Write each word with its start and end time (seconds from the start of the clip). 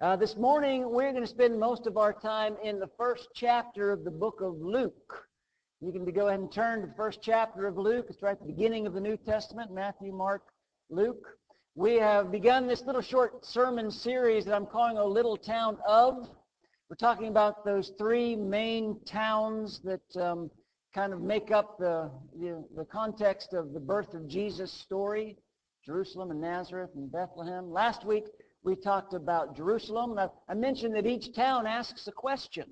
Uh, 0.00 0.16
this 0.16 0.34
morning, 0.34 0.90
we're 0.90 1.12
going 1.12 1.22
to 1.22 1.28
spend 1.28 1.60
most 1.60 1.86
of 1.86 1.98
our 1.98 2.10
time 2.10 2.56
in 2.64 2.78
the 2.80 2.88
first 2.96 3.28
chapter 3.34 3.92
of 3.92 4.02
the 4.02 4.10
book 4.10 4.40
of 4.40 4.54
Luke. 4.58 5.26
You 5.82 5.92
can 5.92 6.06
go 6.06 6.28
ahead 6.28 6.40
and 6.40 6.50
turn 6.50 6.80
to 6.80 6.86
the 6.86 6.94
first 6.94 7.18
chapter 7.22 7.66
of 7.66 7.76
Luke. 7.76 8.06
It's 8.08 8.22
right 8.22 8.32
at 8.32 8.40
the 8.40 8.46
beginning 8.46 8.86
of 8.86 8.94
the 8.94 9.00
New 9.00 9.18
Testament, 9.18 9.70
Matthew, 9.70 10.10
Mark, 10.10 10.40
Luke. 10.88 11.36
We 11.74 11.96
have 11.96 12.32
begun 12.32 12.66
this 12.66 12.82
little 12.86 13.02
short 13.02 13.44
sermon 13.44 13.90
series 13.90 14.46
that 14.46 14.54
I'm 14.54 14.64
calling 14.64 14.96
A 14.96 15.04
Little 15.04 15.36
Town 15.36 15.76
of. 15.86 16.30
We're 16.88 16.96
talking 16.96 17.28
about 17.28 17.66
those 17.66 17.92
three 17.98 18.34
main 18.34 19.00
towns 19.04 19.82
that 19.84 20.16
um, 20.16 20.50
kind 20.94 21.12
of 21.12 21.20
make 21.20 21.50
up 21.50 21.76
the, 21.78 22.10
the, 22.40 22.64
the 22.74 22.86
context 22.86 23.52
of 23.52 23.74
the 23.74 23.80
birth 23.80 24.14
of 24.14 24.26
Jesus 24.26 24.72
story, 24.72 25.36
Jerusalem 25.84 26.30
and 26.30 26.40
Nazareth 26.40 26.88
and 26.94 27.12
Bethlehem. 27.12 27.70
Last 27.70 28.06
week, 28.06 28.24
we 28.62 28.76
talked 28.76 29.14
about 29.14 29.56
Jerusalem. 29.56 30.18
I, 30.48 30.54
mentioned 30.54 30.94
that 30.94 31.06
each 31.06 31.34
town 31.34 31.66
asks 31.66 32.06
a 32.06 32.12
question. 32.12 32.64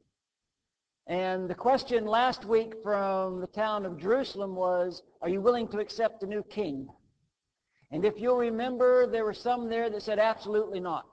And 1.07 1.49
the 1.49 1.55
question 1.55 2.05
last 2.05 2.45
week 2.45 2.75
from 2.83 3.41
the 3.41 3.47
town 3.47 3.87
of 3.87 3.99
Jerusalem 3.99 4.55
was, 4.55 5.03
are 5.23 5.29
you 5.31 5.41
willing 5.41 5.69
to 5.69 5.79
accept 5.79 6.23
a 6.23 6.27
new 6.27 6.43
king? 6.43 6.87
And 7.91 8.05
if 8.05 8.15
you'll 8.19 8.37
remember, 8.37 9.07
there 9.07 9.25
were 9.25 9.33
some 9.33 9.71
there 9.71 9.89
that 9.89 10.03
said 10.03 10.19
absolutely 10.19 10.81
not. 10.81 11.07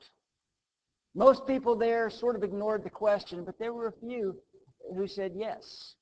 Most 1.16 1.48
people 1.48 1.78
there 1.78 2.10
sort 2.10 2.36
of 2.36 2.44
ignored 2.44 2.84
the 2.84 2.90
question, 2.90 3.46
but 3.46 3.58
there 3.58 3.74
were 3.74 3.88
a 3.88 4.06
few 4.06 4.36
who 4.94 5.08
said 5.08 5.32
yes. 5.34 5.96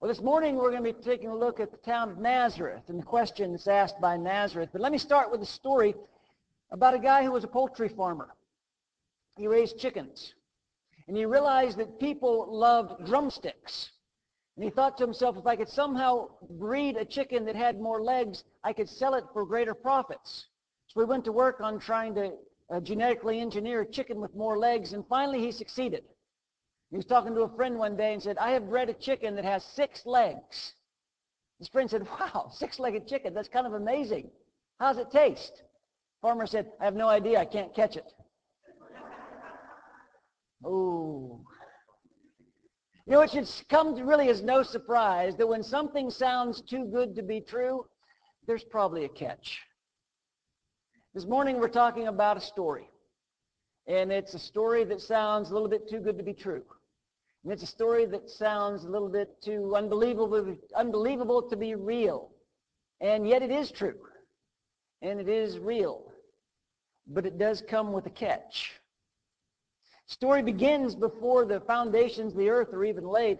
Well, 0.00 0.08
this 0.08 0.20
morning 0.20 0.56
we're 0.56 0.72
going 0.72 0.84
to 0.84 0.92
be 0.92 1.02
taking 1.04 1.30
a 1.30 1.36
look 1.36 1.60
at 1.60 1.70
the 1.70 1.78
town 1.78 2.10
of 2.10 2.18
Nazareth 2.18 2.82
and 2.88 2.98
the 2.98 3.04
question 3.04 3.52
that's 3.52 3.68
asked 3.68 4.00
by 4.00 4.16
Nazareth. 4.16 4.70
But 4.72 4.82
let 4.82 4.90
me 4.90 4.98
start 4.98 5.30
with 5.30 5.40
a 5.40 5.46
story 5.46 5.94
about 6.70 6.94
a 6.94 6.98
guy 6.98 7.24
who 7.24 7.32
was 7.32 7.44
a 7.44 7.48
poultry 7.48 7.88
farmer. 7.88 8.34
He 9.36 9.46
raised 9.46 9.78
chickens. 9.78 10.34
And 11.08 11.16
he 11.16 11.24
realized 11.24 11.78
that 11.78 12.00
people 12.00 12.46
loved 12.50 13.06
drumsticks. 13.06 13.90
And 14.56 14.64
he 14.64 14.70
thought 14.70 14.96
to 14.98 15.04
himself, 15.04 15.36
if 15.36 15.46
I 15.46 15.54
could 15.54 15.68
somehow 15.68 16.30
breed 16.58 16.96
a 16.96 17.04
chicken 17.04 17.44
that 17.44 17.54
had 17.54 17.78
more 17.78 18.02
legs, 18.02 18.42
I 18.64 18.72
could 18.72 18.88
sell 18.88 19.14
it 19.14 19.24
for 19.32 19.44
greater 19.44 19.74
profits. 19.74 20.46
So 20.88 21.00
he 21.00 21.06
went 21.06 21.24
to 21.26 21.32
work 21.32 21.60
on 21.60 21.78
trying 21.78 22.14
to 22.14 22.32
uh, 22.72 22.80
genetically 22.80 23.40
engineer 23.40 23.82
a 23.82 23.86
chicken 23.86 24.20
with 24.20 24.34
more 24.34 24.58
legs, 24.58 24.92
and 24.92 25.06
finally 25.06 25.40
he 25.40 25.52
succeeded. 25.52 26.04
He 26.90 26.96
was 26.96 27.06
talking 27.06 27.34
to 27.34 27.42
a 27.42 27.56
friend 27.56 27.78
one 27.78 27.96
day 27.96 28.14
and 28.14 28.22
said, 28.22 28.38
I 28.38 28.50
have 28.52 28.68
bred 28.68 28.88
a 28.88 28.94
chicken 28.94 29.36
that 29.36 29.44
has 29.44 29.64
six 29.64 30.06
legs. 30.06 30.72
His 31.58 31.68
friend 31.68 31.88
said, 31.88 32.06
wow, 32.18 32.50
six-legged 32.52 33.06
chicken, 33.06 33.34
that's 33.34 33.48
kind 33.48 33.66
of 33.66 33.74
amazing. 33.74 34.30
How's 34.78 34.98
it 34.98 35.10
taste? 35.10 35.62
Farmer 36.26 36.44
said, 36.44 36.72
I 36.80 36.84
have 36.84 36.96
no 36.96 37.06
idea, 37.06 37.38
I 37.38 37.44
can't 37.44 37.72
catch 37.72 37.96
it. 37.96 38.12
oh. 40.64 41.40
You 43.06 43.12
know, 43.12 43.20
it 43.20 43.30
should 43.30 43.48
come 43.68 43.94
to 43.94 44.02
really 44.02 44.28
as 44.28 44.42
no 44.42 44.64
surprise 44.64 45.36
that 45.36 45.46
when 45.46 45.62
something 45.62 46.10
sounds 46.10 46.62
too 46.62 46.86
good 46.86 47.14
to 47.14 47.22
be 47.22 47.40
true, 47.40 47.86
there's 48.44 48.64
probably 48.64 49.04
a 49.04 49.08
catch. 49.08 49.60
This 51.14 51.26
morning 51.26 51.60
we're 51.60 51.68
talking 51.68 52.08
about 52.08 52.36
a 52.36 52.40
story. 52.40 52.90
And 53.86 54.10
it's 54.10 54.34
a 54.34 54.40
story 54.40 54.82
that 54.82 55.00
sounds 55.00 55.52
a 55.52 55.54
little 55.54 55.68
bit 55.68 55.88
too 55.88 56.00
good 56.00 56.18
to 56.18 56.24
be 56.24 56.34
true. 56.34 56.64
And 57.44 57.52
it's 57.52 57.62
a 57.62 57.68
story 57.68 58.04
that 58.06 58.28
sounds 58.28 58.82
a 58.82 58.88
little 58.88 59.10
bit 59.10 59.40
too 59.44 59.76
unbelievable, 59.76 60.56
unbelievable 60.74 61.48
to 61.48 61.56
be 61.56 61.76
real. 61.76 62.32
And 63.00 63.28
yet 63.28 63.42
it 63.42 63.52
is 63.52 63.70
true. 63.70 64.00
And 65.02 65.20
it 65.20 65.28
is 65.28 65.60
real. 65.60 66.10
But 67.06 67.26
it 67.26 67.38
does 67.38 67.62
come 67.68 67.92
with 67.92 68.06
a 68.06 68.10
catch. 68.10 68.72
Story 70.06 70.42
begins 70.42 70.94
before 70.94 71.44
the 71.44 71.60
foundations 71.60 72.32
of 72.32 72.38
the 72.38 72.48
earth 72.48 72.72
are 72.72 72.84
even 72.84 73.06
laid. 73.06 73.38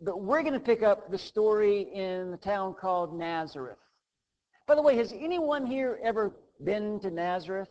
But 0.00 0.22
we're 0.22 0.42
going 0.42 0.54
to 0.54 0.60
pick 0.60 0.82
up 0.82 1.10
the 1.10 1.18
story 1.18 1.82
in 1.92 2.30
the 2.30 2.36
town 2.36 2.74
called 2.74 3.16
Nazareth. 3.18 3.78
By 4.66 4.74
the 4.74 4.82
way, 4.82 4.96
has 4.96 5.12
anyone 5.12 5.66
here 5.66 5.98
ever 6.02 6.32
been 6.62 7.00
to 7.00 7.10
Nazareth? 7.10 7.68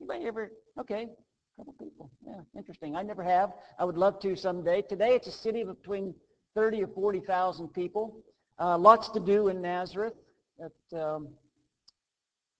Anybody 0.00 0.26
ever? 0.26 0.52
Okay, 0.78 1.02
a 1.04 1.60
couple 1.60 1.74
people. 1.80 2.10
Yeah, 2.26 2.40
interesting. 2.56 2.96
I 2.96 3.02
never 3.02 3.22
have. 3.22 3.52
I 3.78 3.84
would 3.84 3.96
love 3.96 4.20
to 4.20 4.36
someday. 4.36 4.82
Today 4.82 5.14
it's 5.14 5.26
a 5.26 5.32
city 5.32 5.62
of 5.62 5.68
between 5.80 6.14
30 6.54 6.84
or 6.84 6.88
40,000 6.88 7.68
people. 7.68 8.18
Uh, 8.58 8.76
lots 8.76 9.08
to 9.10 9.20
do 9.20 9.48
in 9.48 9.62
Nazareth. 9.62 10.14
At, 10.62 10.98
um, 10.98 11.28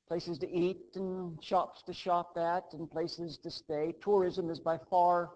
places 0.09 0.39
to 0.39 0.51
eat 0.51 0.83
and 0.95 1.43
shops 1.43 1.83
to 1.87 1.93
shop 1.93 2.37
at 2.37 2.65
and 2.73 2.91
places 2.91 3.39
to 3.43 3.51
stay. 3.51 3.95
Tourism 4.03 4.51
is 4.51 4.61
by 4.61 4.79
far 4.91 5.31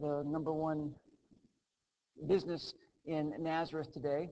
the 0.00 0.22
number 0.26 0.52
one 0.52 0.92
business 2.28 2.74
in 3.06 3.32
Nazareth 3.38 3.92
today. 3.92 4.30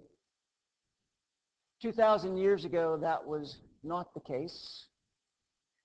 2,000 1.83 2.37
years 2.37 2.65
ago, 2.65 2.99
that 3.01 3.25
was 3.25 3.61
not 3.83 4.13
the 4.15 4.21
case. 4.21 4.87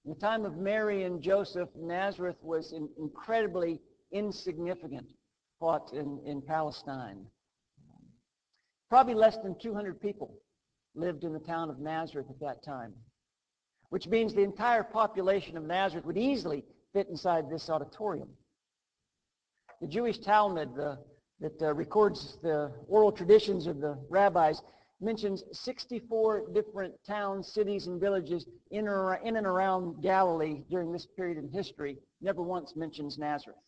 In 0.05 0.13
the 0.13 0.19
time 0.19 0.45
of 0.45 0.57
Mary 0.57 1.03
and 1.03 1.21
Joseph, 1.21 1.69
Nazareth 1.75 2.37
was 2.41 2.73
in, 2.73 2.89
incredibly 2.97 3.79
insignificant 4.11 5.07
spot 5.57 5.91
in, 5.93 6.19
in 6.25 6.41
Palestine. 6.41 7.25
Probably 8.89 9.13
less 9.13 9.37
than 9.43 9.55
200 9.59 10.01
people 10.01 10.35
lived 10.93 11.23
in 11.23 11.31
the 11.33 11.39
town 11.39 11.69
of 11.69 11.79
Nazareth 11.79 12.27
at 12.29 12.39
that 12.41 12.63
time 12.63 12.93
which 13.93 14.07
means 14.07 14.33
the 14.33 14.41
entire 14.41 14.81
population 14.81 15.55
of 15.55 15.61
Nazareth 15.65 16.03
would 16.03 16.17
easily 16.17 16.65
fit 16.93 17.07
inside 17.09 17.47
this 17.47 17.69
auditorium. 17.69 18.27
The 19.81 19.87
Jewish 19.87 20.17
Talmud 20.17 20.73
that 21.39 21.61
uh, 21.61 21.75
records 21.75 22.39
the 22.41 22.71
oral 22.87 23.11
traditions 23.11 23.67
of 23.67 23.81
the 23.81 23.95
rabbis 24.09 24.63
mentions 24.99 25.43
64 25.51 26.45
different 26.55 26.95
towns, 27.05 27.53
cities, 27.53 27.85
and 27.85 28.01
villages 28.01 28.47
in, 28.71 28.87
or, 28.87 29.13
in 29.23 29.35
and 29.35 29.45
around 29.45 30.01
Galilee 30.01 30.63
during 30.71 30.91
this 30.91 31.05
period 31.05 31.37
in 31.37 31.47
history. 31.47 31.99
Never 32.19 32.41
once 32.41 32.75
mentions 32.75 33.19
Nazareth. 33.19 33.59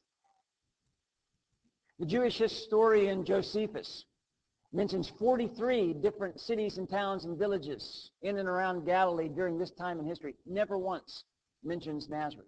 The 2.00 2.08
Jewish 2.08 2.40
historian 2.40 3.26
Josephus 3.26 4.06
mentions 4.74 5.12
43 5.20 5.94
different 5.94 6.40
cities 6.40 6.78
and 6.78 6.90
towns 6.90 7.26
and 7.26 7.38
villages 7.38 8.12
in 8.22 8.38
and 8.38 8.48
around 8.50 8.86
Galilee 8.86 9.30
during 9.30 9.58
this 9.58 9.72
time 9.72 10.00
in 10.00 10.06
history. 10.06 10.36
Never 10.46 10.78
once 10.78 11.24
mentions 11.64 12.10
Nazareth. 12.10 12.48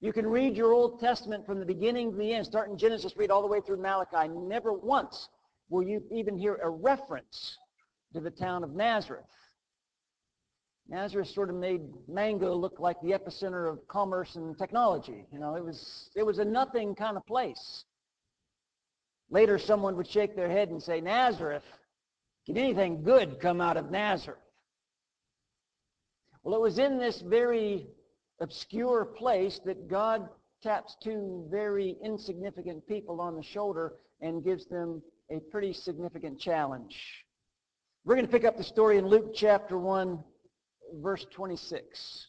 You 0.00 0.12
can 0.12 0.26
read 0.26 0.56
your 0.56 0.72
Old 0.72 1.00
Testament 1.00 1.46
from 1.46 1.58
the 1.58 1.66
beginning 1.66 2.12
to 2.12 2.18
the 2.18 2.34
end, 2.34 2.46
start 2.46 2.68
in 2.68 2.76
Genesis, 2.76 3.16
read 3.16 3.30
all 3.30 3.40
the 3.40 3.48
way 3.48 3.60
through 3.60 3.80
Malachi. 3.80 4.28
Never 4.28 4.72
once 4.72 5.28
will 5.70 5.82
you 5.82 6.02
even 6.12 6.36
hear 6.36 6.56
a 6.56 6.68
reference 6.68 7.56
to 8.12 8.20
the 8.20 8.30
town 8.30 8.62
of 8.62 8.74
Nazareth. 8.74 9.24
Nazareth 10.88 11.28
sort 11.28 11.50
of 11.50 11.56
made 11.56 11.80
Mango 12.06 12.54
look 12.54 12.78
like 12.78 13.00
the 13.00 13.10
epicenter 13.10 13.70
of 13.70 13.86
commerce 13.88 14.36
and 14.36 14.56
technology. 14.56 15.24
You 15.32 15.40
know, 15.40 15.56
it 15.56 15.64
was 15.64 16.10
it 16.14 16.24
was 16.24 16.38
a 16.38 16.44
nothing 16.44 16.94
kind 16.94 17.16
of 17.16 17.26
place. 17.26 17.84
Later, 19.30 19.58
someone 19.58 19.96
would 19.96 20.08
shake 20.08 20.36
their 20.36 20.48
head 20.48 20.68
and 20.68 20.82
say, 20.82 21.00
Nazareth, 21.00 21.64
can 22.46 22.56
anything 22.56 23.02
good 23.02 23.40
come 23.40 23.60
out 23.60 23.76
of 23.76 23.90
Nazareth? 23.90 24.38
Well, 26.42 26.54
it 26.54 26.60
was 26.60 26.78
in 26.78 26.98
this 26.98 27.20
very 27.22 27.88
obscure 28.40 29.04
place 29.04 29.60
that 29.64 29.88
God 29.88 30.28
taps 30.62 30.96
two 31.02 31.46
very 31.50 31.96
insignificant 32.04 32.86
people 32.86 33.20
on 33.20 33.34
the 33.34 33.42
shoulder 33.42 33.94
and 34.20 34.44
gives 34.44 34.66
them 34.66 35.02
a 35.30 35.40
pretty 35.50 35.72
significant 35.72 36.38
challenge. 36.38 36.96
We're 38.04 38.14
going 38.14 38.26
to 38.26 38.32
pick 38.32 38.44
up 38.44 38.56
the 38.56 38.64
story 38.64 38.98
in 38.98 39.06
Luke 39.06 39.32
chapter 39.34 39.76
1, 39.76 40.22
verse 41.02 41.26
26. 41.32 42.28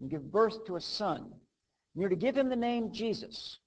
and 0.00 0.10
give 0.10 0.30
birth 0.30 0.64
to 0.66 0.76
a 0.76 0.80
son. 0.80 1.18
And 1.22 2.00
you're 2.00 2.10
to 2.10 2.16
give 2.16 2.36
him 2.36 2.48
the 2.48 2.56
name 2.56 2.92
Jesus. 2.92 3.58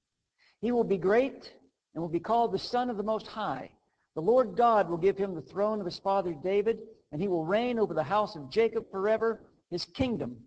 He 0.61 0.71
will 0.71 0.83
be 0.83 0.97
great 0.97 1.53
and 1.93 2.01
will 2.01 2.09
be 2.09 2.19
called 2.19 2.51
the 2.51 2.59
Son 2.59 2.89
of 2.89 2.97
the 2.97 3.03
Most 3.03 3.27
High. 3.27 3.71
The 4.15 4.21
Lord 4.21 4.55
God 4.55 4.89
will 4.89 4.97
give 4.97 5.17
him 5.17 5.33
the 5.33 5.41
throne 5.41 5.79
of 5.79 5.85
his 5.85 5.99
father 5.99 6.33
David, 6.33 6.79
and 7.11 7.21
he 7.21 7.27
will 7.27 7.45
reign 7.45 7.79
over 7.79 7.93
the 7.93 8.03
house 8.03 8.35
of 8.35 8.49
Jacob 8.49 8.89
forever. 8.91 9.41
His 9.71 9.85
kingdom 9.85 10.37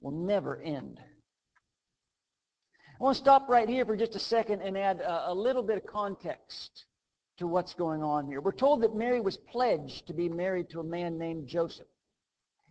will 0.00 0.12
never 0.12 0.60
end. 0.62 1.00
I 3.00 3.02
want 3.02 3.16
to 3.16 3.22
stop 3.22 3.48
right 3.48 3.68
here 3.68 3.84
for 3.86 3.96
just 3.96 4.14
a 4.14 4.20
second 4.20 4.60
and 4.60 4.76
add 4.76 5.00
a, 5.00 5.30
a 5.30 5.34
little 5.34 5.62
bit 5.62 5.78
of 5.78 5.86
context 5.86 6.84
to 7.38 7.46
what's 7.46 7.72
going 7.72 8.02
on 8.02 8.26
here. 8.26 8.42
We're 8.42 8.52
told 8.52 8.82
that 8.82 8.94
Mary 8.94 9.20
was 9.20 9.38
pledged 9.38 10.06
to 10.06 10.12
be 10.12 10.28
married 10.28 10.68
to 10.70 10.80
a 10.80 10.84
man 10.84 11.18
named 11.18 11.48
Joseph. 11.48 11.86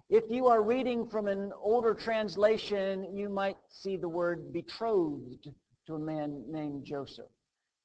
If 0.10 0.24
you 0.28 0.48
are 0.48 0.64
reading 0.64 1.08
from 1.08 1.28
an 1.28 1.54
older 1.62 1.94
translation, 1.94 3.16
you 3.16 3.30
might 3.30 3.58
see 3.70 3.96
the 3.96 4.10
word 4.10 4.52
betrothed 4.52 5.52
to 5.86 5.94
a 5.94 6.00
man 6.00 6.44
named 6.50 6.84
Joseph. 6.84 7.28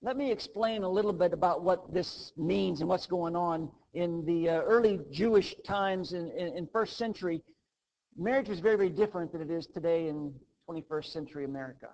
Let 0.00 0.16
me 0.16 0.32
explain 0.32 0.84
a 0.84 0.88
little 0.88 1.12
bit 1.12 1.34
about 1.34 1.62
what 1.62 1.92
this 1.92 2.32
means 2.38 2.80
and 2.80 2.88
what's 2.88 3.06
going 3.06 3.36
on 3.36 3.70
in 3.92 4.24
the 4.24 4.48
uh, 4.48 4.62
early 4.62 5.00
Jewish 5.12 5.54
times 5.66 6.14
in, 6.14 6.30
in, 6.30 6.56
in 6.56 6.66
first 6.72 6.96
century. 6.96 7.42
Marriage 8.16 8.48
was 8.48 8.58
very, 8.58 8.76
very 8.76 8.88
different 8.88 9.30
than 9.30 9.42
it 9.42 9.50
is 9.50 9.66
today 9.66 10.08
in 10.08 10.32
21st 10.66 11.12
century 11.12 11.44
America. 11.44 11.88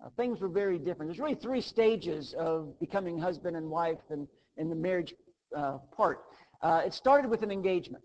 Uh, 0.00 0.08
things 0.16 0.40
were 0.40 0.48
very 0.48 0.78
different. 0.78 1.10
There's 1.10 1.18
really 1.18 1.34
three 1.34 1.62
stages 1.62 2.32
of 2.38 2.78
becoming 2.78 3.18
husband 3.18 3.56
and 3.56 3.68
wife 3.68 3.98
and 4.10 4.28
in 4.56 4.68
the 4.68 4.76
marriage 4.76 5.14
uh, 5.56 5.78
part. 5.96 6.26
Uh, 6.62 6.82
it 6.86 6.94
started 6.94 7.28
with 7.28 7.42
an 7.42 7.50
engagement. 7.50 8.04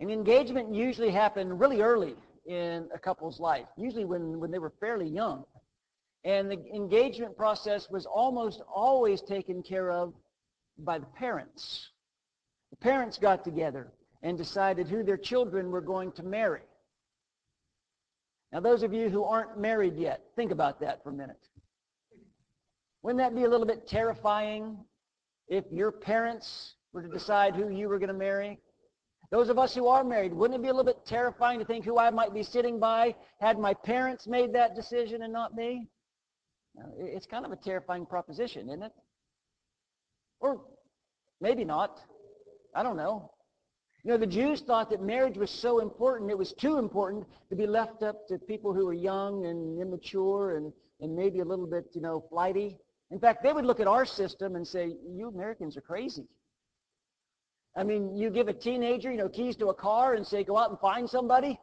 An 0.00 0.10
engagement 0.10 0.72
usually 0.72 1.10
happened 1.10 1.58
really 1.58 1.80
early 1.80 2.14
in 2.46 2.88
a 2.94 2.98
couple's 2.98 3.40
life, 3.40 3.66
usually 3.76 4.04
when, 4.04 4.38
when 4.38 4.50
they 4.50 4.58
were 4.58 4.72
fairly 4.80 5.08
young. 5.08 5.44
And 6.24 6.50
the 6.50 6.58
engagement 6.74 7.36
process 7.36 7.88
was 7.90 8.06
almost 8.06 8.62
always 8.72 9.20
taken 9.22 9.62
care 9.62 9.90
of 9.90 10.14
by 10.78 10.98
the 10.98 11.06
parents. 11.06 11.90
The 12.70 12.76
parents 12.76 13.18
got 13.18 13.44
together 13.44 13.92
and 14.22 14.36
decided 14.36 14.88
who 14.88 15.02
their 15.02 15.16
children 15.16 15.70
were 15.70 15.80
going 15.80 16.12
to 16.12 16.22
marry. 16.22 16.62
Now, 18.52 18.60
those 18.60 18.82
of 18.82 18.94
you 18.94 19.10
who 19.10 19.24
aren't 19.24 19.58
married 19.58 19.96
yet, 19.96 20.22
think 20.36 20.52
about 20.52 20.80
that 20.80 21.02
for 21.02 21.10
a 21.10 21.12
minute. 21.12 21.48
Wouldn't 23.02 23.18
that 23.18 23.34
be 23.34 23.44
a 23.44 23.48
little 23.48 23.66
bit 23.66 23.86
terrifying 23.86 24.78
if 25.48 25.64
your 25.70 25.92
parents 25.92 26.74
were 26.92 27.02
to 27.02 27.08
decide 27.08 27.54
who 27.54 27.68
you 27.68 27.88
were 27.88 27.98
going 27.98 28.08
to 28.08 28.14
marry? 28.14 28.58
Those 29.30 29.50
of 29.50 29.58
us 29.58 29.74
who 29.74 29.88
are 29.88 30.02
married, 30.02 30.32
wouldn't 30.32 30.58
it 30.58 30.62
be 30.62 30.68
a 30.68 30.72
little 30.72 30.84
bit 30.84 31.04
terrifying 31.04 31.58
to 31.58 31.64
think 31.64 31.84
who 31.84 31.98
I 31.98 32.10
might 32.10 32.32
be 32.32 32.42
sitting 32.42 32.80
by 32.80 33.14
had 33.40 33.58
my 33.58 33.74
parents 33.74 34.26
made 34.26 34.54
that 34.54 34.74
decision 34.74 35.22
and 35.22 35.32
not 35.32 35.54
me? 35.54 35.88
It's 36.98 37.26
kind 37.26 37.44
of 37.44 37.52
a 37.52 37.56
terrifying 37.56 38.06
proposition, 38.06 38.68
isn't 38.68 38.82
it? 38.82 38.92
Or 40.40 40.62
maybe 41.40 41.64
not. 41.64 42.00
I 42.74 42.82
don't 42.82 42.96
know. 42.96 43.30
You 44.04 44.12
know, 44.12 44.18
the 44.18 44.26
Jews 44.26 44.62
thought 44.62 44.88
that 44.90 45.02
marriage 45.02 45.36
was 45.36 45.50
so 45.50 45.80
important, 45.80 46.30
it 46.30 46.38
was 46.38 46.52
too 46.52 46.78
important 46.78 47.26
to 47.50 47.56
be 47.56 47.66
left 47.66 48.02
up 48.02 48.26
to 48.28 48.38
people 48.38 48.72
who 48.72 48.86
were 48.86 48.94
young 48.94 49.44
and 49.44 49.78
immature 49.78 50.56
and, 50.56 50.72
and 51.00 51.14
maybe 51.14 51.40
a 51.40 51.44
little 51.44 51.66
bit, 51.66 51.86
you 51.92 52.00
know, 52.00 52.24
flighty. 52.30 52.78
In 53.10 53.18
fact, 53.18 53.42
they 53.42 53.52
would 53.52 53.66
look 53.66 53.80
at 53.80 53.86
our 53.86 54.06
system 54.06 54.56
and 54.56 54.66
say, 54.66 54.94
you 55.06 55.28
Americans 55.28 55.76
are 55.76 55.82
crazy. 55.82 56.26
I 57.78 57.84
mean, 57.84 58.16
you 58.16 58.28
give 58.28 58.48
a 58.48 58.52
teenager, 58.52 59.08
you 59.12 59.18
know, 59.18 59.28
keys 59.28 59.54
to 59.56 59.68
a 59.68 59.74
car 59.74 60.14
and 60.14 60.26
say, 60.26 60.42
go 60.42 60.58
out 60.58 60.70
and 60.70 60.80
find 60.80 61.08
somebody. 61.08 61.60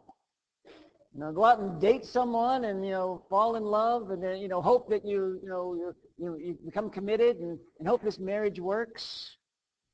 You 1.13 1.19
know, 1.19 1.33
go 1.33 1.43
out 1.43 1.59
and 1.59 1.79
date 1.81 2.05
someone 2.05 2.63
and, 2.63 2.85
you 2.85 2.91
know, 2.91 3.25
fall 3.29 3.57
in 3.57 3.63
love 3.63 4.11
and 4.11 4.23
then, 4.23 4.37
you 4.37 4.47
know, 4.47 4.61
hope 4.61 4.89
that 4.91 5.05
you, 5.05 5.41
you 5.43 5.49
know, 5.49 5.75
you, 5.75 5.93
you, 6.17 6.37
you 6.37 6.57
become 6.65 6.89
committed 6.89 7.39
and, 7.39 7.59
and 7.79 7.87
hope 7.87 8.01
this 8.01 8.17
marriage 8.17 8.61
works. 8.61 9.35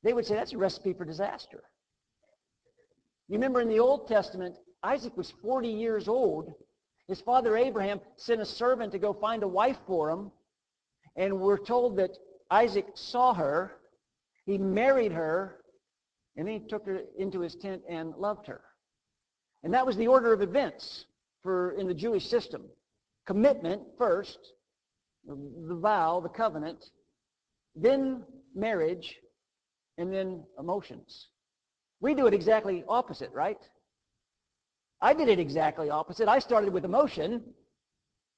They 0.04 0.12
would 0.12 0.24
say 0.24 0.36
that's 0.36 0.52
a 0.52 0.58
recipe 0.58 0.92
for 0.92 1.04
disaster. 1.04 1.64
You 3.28 3.34
remember 3.34 3.60
in 3.60 3.68
the 3.68 3.80
Old 3.80 4.06
Testament, 4.06 4.54
Isaac 4.84 5.16
was 5.16 5.32
40 5.42 5.68
years 5.68 6.06
old. 6.06 6.52
His 7.08 7.20
father 7.20 7.56
Abraham 7.56 8.00
sent 8.16 8.40
a 8.40 8.46
servant 8.46 8.92
to 8.92 8.98
go 9.00 9.12
find 9.12 9.42
a 9.42 9.48
wife 9.48 9.78
for 9.88 10.08
him. 10.08 10.30
And 11.16 11.40
we're 11.40 11.58
told 11.58 11.96
that 11.96 12.16
Isaac 12.48 12.86
saw 12.94 13.34
her, 13.34 13.72
he 14.46 14.56
married 14.56 15.10
her, 15.10 15.61
and 16.36 16.46
then 16.46 16.60
he 16.60 16.68
took 16.68 16.86
her 16.86 17.00
into 17.18 17.40
his 17.40 17.54
tent 17.56 17.82
and 17.88 18.14
loved 18.16 18.46
her. 18.46 18.62
And 19.62 19.72
that 19.74 19.86
was 19.86 19.96
the 19.96 20.06
order 20.06 20.32
of 20.32 20.42
events 20.42 21.04
for 21.42 21.72
in 21.72 21.86
the 21.86 21.94
Jewish 21.94 22.26
system. 22.26 22.62
Commitment 23.26 23.82
first, 23.98 24.38
the 25.26 25.76
vow, 25.76 26.20
the 26.20 26.28
covenant, 26.28 26.84
then 27.76 28.24
marriage, 28.54 29.16
and 29.98 30.12
then 30.12 30.42
emotions. 30.58 31.28
We 32.00 32.14
do 32.14 32.26
it 32.26 32.34
exactly 32.34 32.82
opposite, 32.88 33.30
right? 33.32 33.60
I 35.00 35.14
did 35.14 35.28
it 35.28 35.38
exactly 35.38 35.90
opposite. 35.90 36.28
I 36.28 36.38
started 36.38 36.72
with 36.72 36.84
emotion, 36.84 37.42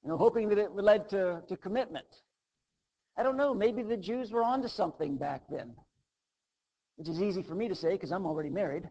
you 0.03 0.09
know, 0.09 0.17
hoping 0.17 0.49
that 0.49 0.57
it 0.57 0.75
led 0.75 1.09
to, 1.09 1.41
to 1.47 1.57
commitment. 1.57 2.05
I 3.17 3.23
don't 3.23 3.37
know, 3.37 3.53
maybe 3.53 3.81
the 3.81 3.97
Jews 3.97 4.31
were 4.31 4.43
onto 4.43 4.67
something 4.67 5.15
back 5.15 5.43
then 5.49 5.73
which 6.95 7.09
is 7.09 7.21
easy 7.21 7.43
for 7.43 7.55
me 7.55 7.67
to 7.67 7.75
say 7.75 7.91
because 7.91 8.11
I'm 8.11 8.25
already 8.25 8.49
married. 8.49 8.89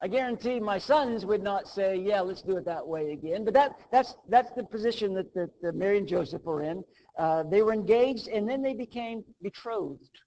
I 0.00 0.06
guarantee 0.06 0.60
my 0.60 0.78
sons 0.78 1.26
would 1.26 1.42
not 1.42 1.66
say, 1.66 1.96
yeah, 1.96 2.20
let's 2.20 2.42
do 2.42 2.56
it 2.56 2.64
that 2.66 2.86
way 2.86 3.12
again. 3.12 3.44
But 3.44 3.54
that, 3.54 3.72
that's, 3.90 4.14
that's 4.28 4.50
the 4.56 4.62
position 4.62 5.12
that, 5.14 5.34
that, 5.34 5.50
that 5.60 5.74
Mary 5.74 5.98
and 5.98 6.06
Joseph 6.06 6.44
were 6.44 6.62
in. 6.62 6.84
Uh, 7.18 7.42
they 7.42 7.62
were 7.62 7.72
engaged 7.72 8.28
and 8.28 8.48
then 8.48 8.62
they 8.62 8.74
became 8.74 9.24
betrothed, 9.42 10.20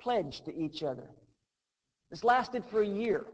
pledged 0.00 0.44
to 0.46 0.56
each 0.56 0.82
other. 0.82 1.08
This 2.10 2.24
lasted 2.24 2.64
for 2.68 2.82
a 2.82 2.86
year. 2.86 3.26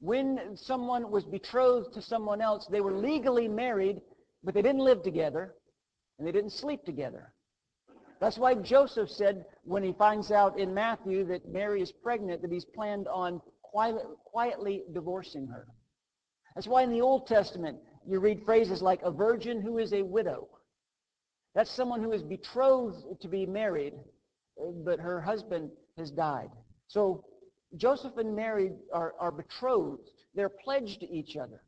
When 0.00 0.56
someone 0.56 1.10
was 1.10 1.24
betrothed 1.24 1.92
to 1.94 2.02
someone 2.02 2.40
else, 2.40 2.68
they 2.70 2.80
were 2.80 2.96
legally 2.96 3.48
married, 3.48 4.00
but 4.44 4.54
they 4.54 4.62
didn't 4.62 4.84
live 4.84 5.02
together 5.02 5.54
and 6.18 6.26
they 6.26 6.32
didn't 6.32 6.52
sleep 6.52 6.84
together. 6.84 7.32
That's 8.20 8.38
why 8.38 8.54
Joseph 8.54 9.10
said 9.10 9.44
when 9.64 9.82
he 9.82 9.92
finds 9.92 10.32
out 10.32 10.58
in 10.58 10.74
Matthew 10.74 11.24
that 11.26 11.48
Mary 11.48 11.82
is 11.82 11.92
pregnant 11.92 12.42
that 12.42 12.52
he's 12.52 12.64
planned 12.64 13.06
on 13.08 13.40
quiet, 13.62 14.02
quietly 14.24 14.82
divorcing 14.92 15.46
her. 15.46 15.66
That's 16.54 16.66
why 16.66 16.82
in 16.82 16.90
the 16.90 17.00
Old 17.00 17.26
Testament 17.26 17.78
you 18.06 18.18
read 18.18 18.42
phrases 18.44 18.82
like 18.82 19.00
a 19.02 19.10
virgin 19.10 19.60
who 19.60 19.78
is 19.78 19.92
a 19.92 20.02
widow. 20.02 20.48
That's 21.54 21.70
someone 21.70 22.02
who 22.02 22.12
is 22.12 22.22
betrothed 22.22 23.20
to 23.20 23.28
be 23.28 23.46
married, 23.46 23.94
but 24.84 24.98
her 24.98 25.20
husband 25.20 25.70
has 25.96 26.10
died. 26.10 26.50
So 26.88 27.24
Joseph 27.76 28.16
and 28.16 28.34
Mary 28.34 28.72
are, 28.92 29.14
are 29.20 29.30
betrothed. 29.30 30.10
They're 30.34 30.48
pledged 30.48 31.00
to 31.00 31.10
each 31.10 31.36
other. 31.36 31.62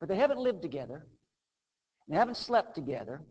But 0.00 0.08
they 0.08 0.16
haven't 0.16 0.38
lived 0.38 0.62
together. 0.62 1.06
They 2.08 2.16
haven't 2.16 2.36
slept 2.36 2.74
together. 2.74 3.22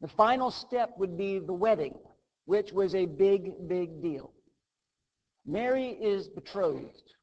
The 0.00 0.08
final 0.08 0.50
step 0.50 0.94
would 0.96 1.16
be 1.16 1.38
the 1.38 1.52
wedding, 1.52 1.98
which 2.44 2.72
was 2.72 2.94
a 2.94 3.06
big, 3.06 3.68
big 3.68 4.00
deal. 4.00 4.32
Mary 5.44 5.90
is 6.00 6.28
betrothed, 6.28 7.14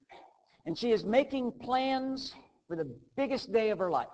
and 0.66 0.78
she 0.78 0.92
is 0.92 1.06
making 1.06 1.52
plans 1.62 2.34
for 2.68 2.76
the 2.76 2.92
biggest 3.16 3.52
day 3.54 3.70
of 3.70 3.80
her 3.80 3.92
life. 3.92 4.08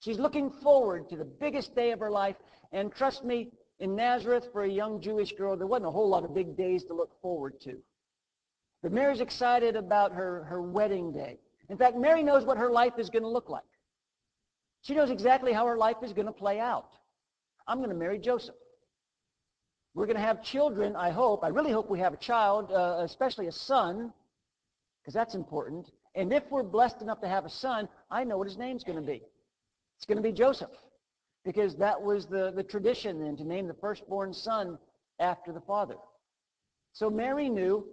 She's 0.00 0.18
looking 0.18 0.50
forward 0.50 1.08
to 1.10 1.16
the 1.16 1.24
biggest 1.24 1.76
day 1.76 1.92
of 1.92 2.00
her 2.00 2.10
life, 2.10 2.36
and 2.72 2.92
trust 2.92 3.24
me, 3.24 3.52
in 3.78 3.94
Nazareth, 3.94 4.48
for 4.52 4.62
a 4.62 4.68
young 4.68 5.00
Jewish 5.00 5.32
girl, 5.32 5.56
there 5.56 5.66
wasn't 5.66 5.86
a 5.86 5.90
whole 5.90 6.08
lot 6.08 6.24
of 6.24 6.34
big 6.34 6.56
days 6.56 6.84
to 6.84 6.94
look 6.94 7.20
forward 7.20 7.60
to. 7.62 7.78
But 8.82 8.92
Mary's 8.92 9.20
excited 9.20 9.76
about 9.76 10.12
her, 10.12 10.44
her 10.44 10.62
wedding 10.62 11.12
day. 11.12 11.38
In 11.68 11.76
fact, 11.76 11.96
Mary 11.96 12.22
knows 12.22 12.44
what 12.44 12.58
her 12.58 12.70
life 12.70 12.94
is 12.98 13.10
going 13.10 13.22
to 13.22 13.28
look 13.28 13.48
like. 13.48 13.62
She 14.82 14.94
knows 14.94 15.10
exactly 15.10 15.52
how 15.52 15.66
her 15.66 15.76
life 15.76 15.96
is 16.02 16.12
going 16.12 16.26
to 16.26 16.32
play 16.32 16.58
out. 16.58 16.90
I'm 17.66 17.78
going 17.78 17.90
to 17.90 17.96
marry 17.96 18.18
Joseph. 18.18 18.54
We're 19.94 20.06
going 20.06 20.16
to 20.16 20.22
have 20.22 20.42
children, 20.42 20.96
I 20.96 21.10
hope. 21.10 21.44
I 21.44 21.48
really 21.48 21.70
hope 21.70 21.90
we 21.90 21.98
have 21.98 22.14
a 22.14 22.18
child, 22.18 22.72
uh, 22.72 23.00
especially 23.00 23.46
a 23.46 23.52
son, 23.52 24.12
because 25.00 25.12
that's 25.12 25.34
important. 25.34 25.90
And 26.14 26.32
if 26.32 26.44
we're 26.50 26.62
blessed 26.62 27.02
enough 27.02 27.20
to 27.20 27.28
have 27.28 27.44
a 27.44 27.50
son, 27.50 27.88
I 28.10 28.24
know 28.24 28.38
what 28.38 28.46
his 28.46 28.56
name's 28.56 28.84
going 28.84 28.98
to 28.98 29.06
be. 29.06 29.22
It's 29.96 30.06
going 30.06 30.16
to 30.16 30.22
be 30.22 30.32
Joseph, 30.32 30.70
because 31.44 31.76
that 31.76 32.00
was 32.00 32.26
the, 32.26 32.52
the 32.52 32.62
tradition 32.62 33.20
then, 33.22 33.36
to 33.36 33.44
name 33.44 33.68
the 33.68 33.74
firstborn 33.74 34.32
son 34.32 34.78
after 35.20 35.52
the 35.52 35.60
father. 35.60 35.96
So 36.94 37.10
Mary 37.10 37.48
knew, 37.48 37.86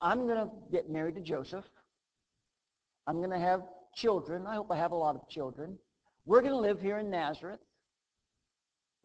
I'm 0.00 0.26
going 0.26 0.38
to 0.38 0.50
get 0.70 0.90
married 0.90 1.14
to 1.14 1.20
Joseph. 1.20 1.64
I'm 3.06 3.18
going 3.18 3.30
to 3.30 3.38
have 3.38 3.62
children. 3.94 4.46
I 4.46 4.56
hope 4.56 4.70
I 4.70 4.76
have 4.76 4.92
a 4.92 4.96
lot 4.96 5.14
of 5.14 5.28
children. 5.28 5.78
We're 6.26 6.40
going 6.40 6.52
to 6.52 6.58
live 6.58 6.80
here 6.80 6.98
in 6.98 7.08
Nazareth 7.08 7.60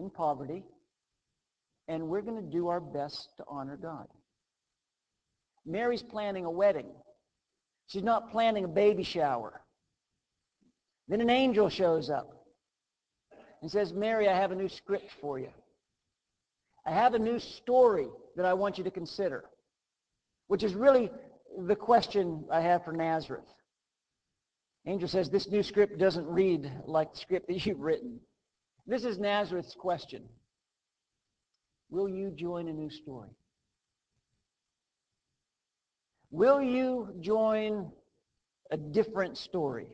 in 0.01 0.10
poverty, 0.10 0.63
and 1.88 2.08
we're 2.08 2.22
going 2.22 2.43
to 2.43 2.51
do 2.51 2.67
our 2.67 2.79
best 2.79 3.29
to 3.38 3.43
honor 3.48 3.77
God. 3.77 4.08
Mary's 5.65 6.03
planning 6.03 6.46
a 6.46 6.51
wedding. 6.51 6.88
She's 7.88 8.03
not 8.03 8.31
planning 8.31 8.65
a 8.65 8.67
baby 8.67 9.03
shower. 9.03 9.62
Then 11.08 11.22
an 11.22 11.29
angel 11.29 11.70
shows 11.70 12.10
up 12.10 12.29
and 13.62 13.70
says, 13.70 13.93
Mary, 13.93 14.27
I 14.27 14.36
have 14.36 14.51
a 14.51 14.55
new 14.55 14.70
script 14.70 15.12
for 15.22 15.39
you. 15.39 15.50
I 16.86 16.91
have 16.91 17.13
a 17.13 17.20
new 17.20 17.38
story 17.38 18.08
that 18.36 18.46
I 18.46 18.53
want 18.53 18.77
you 18.77 18.84
to 18.86 18.91
consider, 18.91 19.46
which 20.48 20.63
is 20.63 20.74
really 20.74 21.12
the 21.67 21.75
question 21.75 22.46
I 22.51 22.62
have 22.62 22.84
for 22.84 22.93
Nazareth. 22.93 23.46
Angel 24.88 25.08
says, 25.08 25.29
this 25.29 25.48
new 25.48 25.62
script 25.62 26.00
doesn't 26.00 26.25
read 26.25 26.72
like 26.88 27.13
the 27.13 27.20
script 27.20 27.48
that 27.50 27.65
you've 27.65 27.81
written. 27.81 28.20
This 28.92 29.06
is 29.06 29.20
Nazareth's 29.20 29.74
question. 29.74 30.22
Will 31.90 32.10
you 32.10 32.30
join 32.30 32.68
a 32.68 32.74
new 32.74 32.90
story? 32.90 33.30
Will 36.30 36.62
you 36.62 37.08
join 37.22 37.90
a 38.70 38.76
different 38.76 39.38
story? 39.38 39.88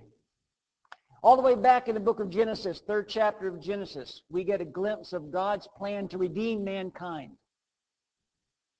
All 1.21 1.35
the 1.35 1.43
way 1.43 1.53
back 1.53 1.87
in 1.87 1.93
the 1.93 1.99
book 1.99 2.19
of 2.19 2.31
Genesis, 2.31 2.81
third 2.87 3.07
chapter 3.07 3.47
of 3.47 3.61
Genesis, 3.61 4.23
we 4.31 4.43
get 4.43 4.61
a 4.61 4.65
glimpse 4.65 5.13
of 5.13 5.31
God's 5.31 5.67
plan 5.77 6.07
to 6.07 6.17
redeem 6.17 6.63
mankind. 6.63 7.33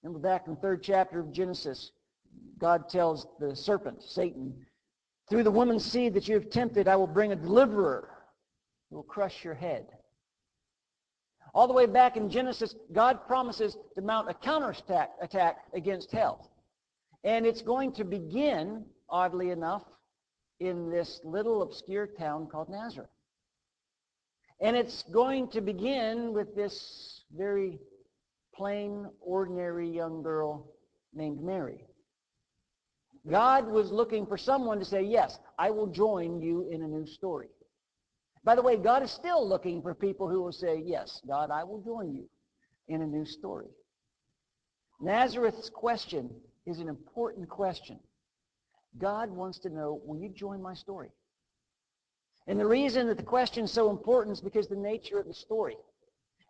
Remember 0.01 0.17
back 0.17 0.47
in 0.47 0.55
the 0.55 0.61
third 0.61 0.81
chapter 0.81 1.19
of 1.19 1.31
Genesis, 1.31 1.91
God 2.57 2.89
tells 2.89 3.27
the 3.39 3.55
serpent, 3.55 4.01
Satan, 4.01 4.65
through 5.29 5.43
the 5.43 5.51
woman's 5.51 5.85
seed 5.85 6.15
that 6.15 6.27
you 6.27 6.33
have 6.33 6.49
tempted, 6.49 6.87
I 6.87 6.95
will 6.95 7.05
bring 7.05 7.33
a 7.33 7.35
deliverer 7.35 8.09
who 8.89 8.95
will 8.95 9.03
crush 9.03 9.43
your 9.45 9.53
head. 9.53 9.85
All 11.53 11.67
the 11.67 11.73
way 11.73 11.85
back 11.85 12.17
in 12.17 12.29
Genesis, 12.29 12.75
God 12.91 13.25
promises 13.25 13.77
to 13.95 14.01
mount 14.01 14.29
a 14.29 14.33
counterattack 14.33 15.11
attack 15.21 15.57
against 15.73 16.11
hell. 16.11 16.51
And 17.23 17.45
it's 17.45 17.61
going 17.61 17.93
to 17.93 18.03
begin, 18.03 18.85
oddly 19.09 19.49
enough, 19.49 19.83
in 20.59 20.89
this 20.89 21.19
little 21.23 21.61
obscure 21.61 22.07
town 22.07 22.47
called 22.47 22.69
Nazareth. 22.69 23.09
And 24.59 24.75
it's 24.75 25.03
going 25.03 25.49
to 25.49 25.61
begin 25.61 26.33
with 26.33 26.55
this 26.55 27.23
very 27.35 27.79
plain, 28.53 29.07
ordinary 29.21 29.89
young 29.89 30.23
girl 30.23 30.73
named 31.13 31.41
Mary. 31.41 31.85
God 33.29 33.67
was 33.67 33.91
looking 33.91 34.25
for 34.25 34.37
someone 34.37 34.79
to 34.79 34.85
say, 34.85 35.03
yes, 35.03 35.37
I 35.59 35.69
will 35.69 35.87
join 35.87 36.41
you 36.41 36.69
in 36.71 36.81
a 36.81 36.87
new 36.87 37.05
story. 37.05 37.49
By 38.47 38.55
the 38.55 38.61
way, 38.61 38.77
God 38.77 39.03
is 39.03 39.11
still 39.11 39.45
looking 39.45 39.81
for 39.81 39.93
people 39.93 40.29
who 40.29 40.41
will 40.41 40.53
say, 40.53 40.81
yes, 40.85 41.19
God, 41.27 41.51
I 41.51 41.65
will 41.65 41.81
join 41.81 42.13
you 42.13 42.29
in 42.87 43.01
a 43.01 43.05
new 43.05 43.25
story. 43.25 43.67
Nazareth's 45.01 45.69
question 45.69 46.29
is 46.65 46.79
an 46.79 46.87
important 46.87 47.49
question. 47.49 47.99
God 48.99 49.29
wants 49.29 49.59
to 49.59 49.69
know, 49.69 49.99
will 50.05 50.17
you 50.17 50.29
join 50.29 50.61
my 50.61 50.75
story? 50.75 51.09
And 52.47 52.57
the 52.57 52.65
reason 52.65 53.07
that 53.07 53.17
the 53.17 53.23
question 53.23 53.65
is 53.65 53.71
so 53.73 53.89
important 53.89 54.37
is 54.37 54.39
because 54.39 54.69
the 54.69 54.77
nature 54.77 55.19
of 55.19 55.27
the 55.27 55.33
story. 55.33 55.75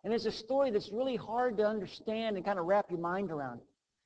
And 0.04 0.14
it's 0.14 0.26
a 0.26 0.30
story 0.30 0.70
that's 0.70 0.92
really 0.92 1.16
hard 1.16 1.56
to 1.56 1.66
understand 1.66 2.36
and 2.36 2.46
kind 2.46 2.60
of 2.60 2.66
wrap 2.66 2.92
your 2.92 3.00
mind 3.00 3.32
around. 3.32 3.58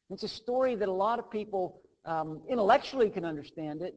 It's 0.09 0.23
a 0.23 0.29
story 0.29 0.77
that 0.77 0.89
a 0.89 0.93
lot 0.93 1.19
of 1.19 1.31
people 1.31 1.83
um, 2.07 2.41
intellectually 2.49 3.11
can 3.11 3.27
understand 3.27 3.83
it, 3.83 3.95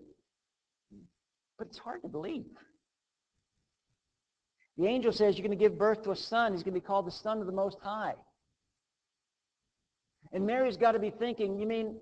but 1.57 1.67
it's 1.67 1.77
hard 1.77 2.01
to 2.01 2.09
believe. 2.09 2.43
The 4.77 4.87
angel 4.87 5.11
says 5.11 5.37
you're 5.37 5.47
going 5.47 5.57
to 5.57 5.63
give 5.63 5.77
birth 5.77 6.03
to 6.03 6.11
a 6.11 6.15
son. 6.15 6.51
He's 6.51 6.63
going 6.63 6.73
to 6.73 6.79
be 6.79 6.85
called 6.85 7.07
the 7.07 7.11
Son 7.11 7.39
of 7.39 7.45
the 7.45 7.53
Most 7.53 7.77
High. 7.81 8.13
And 10.33 10.45
Mary's 10.45 10.75
got 10.75 10.93
to 10.93 10.99
be 10.99 11.11
thinking, 11.11 11.57
you 11.59 11.65
mean 11.65 11.97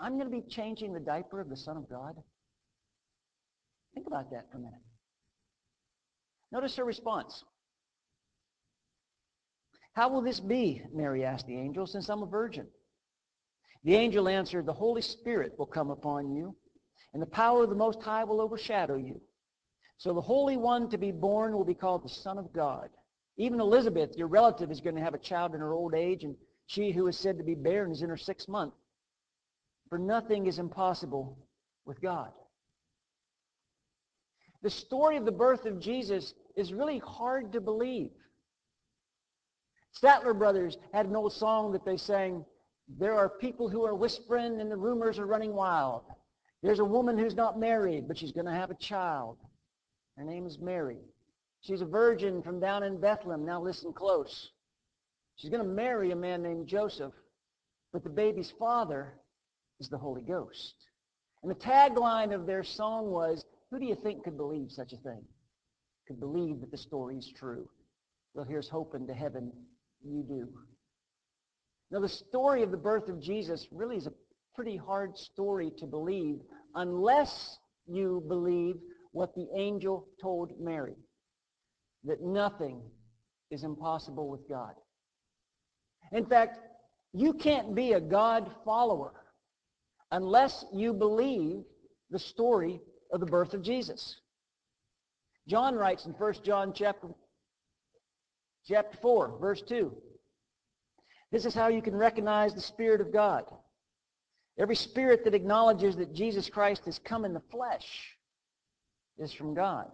I'm 0.00 0.18
going 0.18 0.30
to 0.30 0.36
be 0.36 0.42
changing 0.48 0.94
the 0.94 1.00
diaper 1.00 1.40
of 1.40 1.50
the 1.50 1.56
Son 1.56 1.76
of 1.76 1.88
God? 1.90 2.16
Think 3.94 4.06
about 4.06 4.30
that 4.30 4.50
for 4.50 4.56
a 4.56 4.60
minute. 4.60 4.80
Notice 6.50 6.76
her 6.76 6.84
response. 6.84 7.44
How 9.94 10.08
will 10.08 10.22
this 10.22 10.40
be, 10.40 10.82
Mary 10.94 11.24
asked 11.24 11.46
the 11.46 11.56
angel, 11.56 11.86
since 11.86 12.08
I'm 12.08 12.22
a 12.22 12.26
virgin? 12.26 12.66
The 13.84 13.94
angel 13.94 14.28
answered, 14.28 14.64
The 14.64 14.72
Holy 14.72 15.02
Spirit 15.02 15.52
will 15.58 15.66
come 15.66 15.90
upon 15.90 16.34
you, 16.34 16.56
and 17.12 17.20
the 17.20 17.26
power 17.26 17.64
of 17.64 17.68
the 17.68 17.76
Most 17.76 18.00
High 18.00 18.24
will 18.24 18.40
overshadow 18.40 18.96
you. 18.96 19.20
So 20.02 20.12
the 20.12 20.20
Holy 20.20 20.56
One 20.56 20.88
to 20.88 20.98
be 20.98 21.12
born 21.12 21.52
will 21.52 21.64
be 21.64 21.74
called 21.74 22.02
the 22.02 22.08
Son 22.08 22.36
of 22.36 22.52
God. 22.52 22.88
Even 23.36 23.60
Elizabeth, 23.60 24.16
your 24.16 24.26
relative, 24.26 24.68
is 24.72 24.80
going 24.80 24.96
to 24.96 25.00
have 25.00 25.14
a 25.14 25.18
child 25.18 25.54
in 25.54 25.60
her 25.60 25.74
old 25.74 25.94
age, 25.94 26.24
and 26.24 26.34
she 26.66 26.90
who 26.90 27.06
is 27.06 27.16
said 27.16 27.38
to 27.38 27.44
be 27.44 27.54
barren 27.54 27.92
is 27.92 28.02
in 28.02 28.08
her 28.08 28.16
sixth 28.16 28.48
month. 28.48 28.74
For 29.88 29.98
nothing 29.98 30.48
is 30.48 30.58
impossible 30.58 31.38
with 31.84 32.00
God. 32.00 32.32
The 34.62 34.70
story 34.70 35.16
of 35.16 35.24
the 35.24 35.30
birth 35.30 35.66
of 35.66 35.78
Jesus 35.78 36.34
is 36.56 36.72
really 36.72 36.98
hard 36.98 37.52
to 37.52 37.60
believe. 37.60 38.10
Statler 39.96 40.36
Brothers 40.36 40.78
had 40.92 41.06
an 41.06 41.14
old 41.14 41.32
song 41.32 41.70
that 41.74 41.84
they 41.84 41.96
sang, 41.96 42.44
there 42.88 43.14
are 43.14 43.28
people 43.28 43.68
who 43.68 43.84
are 43.84 43.94
whispering 43.94 44.60
and 44.60 44.68
the 44.68 44.76
rumors 44.76 45.20
are 45.20 45.26
running 45.26 45.54
wild. 45.54 46.02
There's 46.60 46.80
a 46.80 46.84
woman 46.84 47.16
who's 47.16 47.36
not 47.36 47.56
married, 47.56 48.08
but 48.08 48.18
she's 48.18 48.32
going 48.32 48.46
to 48.46 48.52
have 48.52 48.72
a 48.72 48.74
child. 48.74 49.38
Her 50.16 50.24
name 50.24 50.46
is 50.46 50.58
Mary. 50.58 50.98
She's 51.60 51.80
a 51.80 51.86
virgin 51.86 52.42
from 52.42 52.60
down 52.60 52.82
in 52.82 53.00
Bethlehem. 53.00 53.44
Now 53.44 53.62
listen 53.62 53.92
close. 53.92 54.50
She's 55.36 55.50
going 55.50 55.62
to 55.62 55.68
marry 55.68 56.10
a 56.10 56.16
man 56.16 56.42
named 56.42 56.66
Joseph, 56.66 57.14
but 57.92 58.04
the 58.04 58.10
baby's 58.10 58.52
father 58.58 59.14
is 59.80 59.88
the 59.88 59.98
Holy 59.98 60.22
Ghost. 60.22 60.74
And 61.42 61.50
the 61.50 61.56
tagline 61.56 62.34
of 62.34 62.46
their 62.46 62.62
song 62.62 63.10
was, 63.10 63.44
who 63.70 63.78
do 63.78 63.86
you 63.86 63.96
think 63.96 64.24
could 64.24 64.36
believe 64.36 64.70
such 64.70 64.92
a 64.92 64.98
thing? 64.98 65.22
Could 66.06 66.20
believe 66.20 66.60
that 66.60 66.70
the 66.70 66.78
story 66.78 67.16
is 67.16 67.32
true? 67.36 67.68
Well, 68.34 68.44
here's 68.44 68.68
hoping 68.68 69.06
to 69.06 69.14
heaven 69.14 69.52
you 70.04 70.22
do. 70.22 70.48
Now, 71.90 72.00
the 72.00 72.08
story 72.08 72.62
of 72.62 72.70
the 72.70 72.76
birth 72.76 73.08
of 73.08 73.20
Jesus 73.20 73.66
really 73.70 73.96
is 73.96 74.06
a 74.06 74.12
pretty 74.54 74.76
hard 74.76 75.16
story 75.16 75.70
to 75.78 75.86
believe 75.86 76.40
unless 76.74 77.58
you 77.86 78.22
believe 78.28 78.76
what 79.12 79.34
the 79.34 79.46
angel 79.54 80.08
told 80.20 80.52
Mary, 80.58 80.96
that 82.04 82.22
nothing 82.22 82.82
is 83.50 83.64
impossible 83.64 84.28
with 84.28 84.48
God. 84.48 84.74
In 86.12 86.26
fact, 86.26 86.58
you 87.12 87.34
can't 87.34 87.74
be 87.74 87.92
a 87.92 88.00
God 88.00 88.50
follower 88.64 89.12
unless 90.10 90.64
you 90.72 90.92
believe 90.92 91.62
the 92.10 92.18
story 92.18 92.80
of 93.12 93.20
the 93.20 93.26
birth 93.26 93.54
of 93.54 93.62
Jesus. 93.62 94.16
John 95.46 95.74
writes 95.74 96.06
in 96.06 96.12
1 96.12 96.34
John 96.44 96.72
chapter, 96.74 97.08
chapter 98.66 98.96
4, 98.98 99.38
verse 99.40 99.62
2, 99.62 99.94
this 101.30 101.46
is 101.46 101.54
how 101.54 101.68
you 101.68 101.82
can 101.82 101.96
recognize 101.96 102.54
the 102.54 102.60
Spirit 102.60 103.00
of 103.00 103.12
God. 103.12 103.44
Every 104.58 104.76
spirit 104.76 105.24
that 105.24 105.34
acknowledges 105.34 105.96
that 105.96 106.12
Jesus 106.12 106.50
Christ 106.50 106.84
has 106.84 106.98
come 106.98 107.24
in 107.24 107.32
the 107.32 107.42
flesh 107.50 108.16
is 109.18 109.32
from 109.32 109.54
God. 109.54 109.90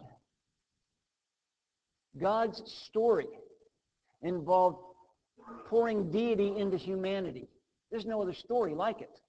God's 2.20 2.62
story 2.66 3.28
involved 4.22 4.78
pouring 5.66 6.10
deity 6.10 6.56
into 6.56 6.76
humanity. 6.76 7.48
There's 7.90 8.06
no 8.06 8.20
other 8.20 8.34
story 8.34 8.74
like 8.74 9.00
it. 9.00 9.20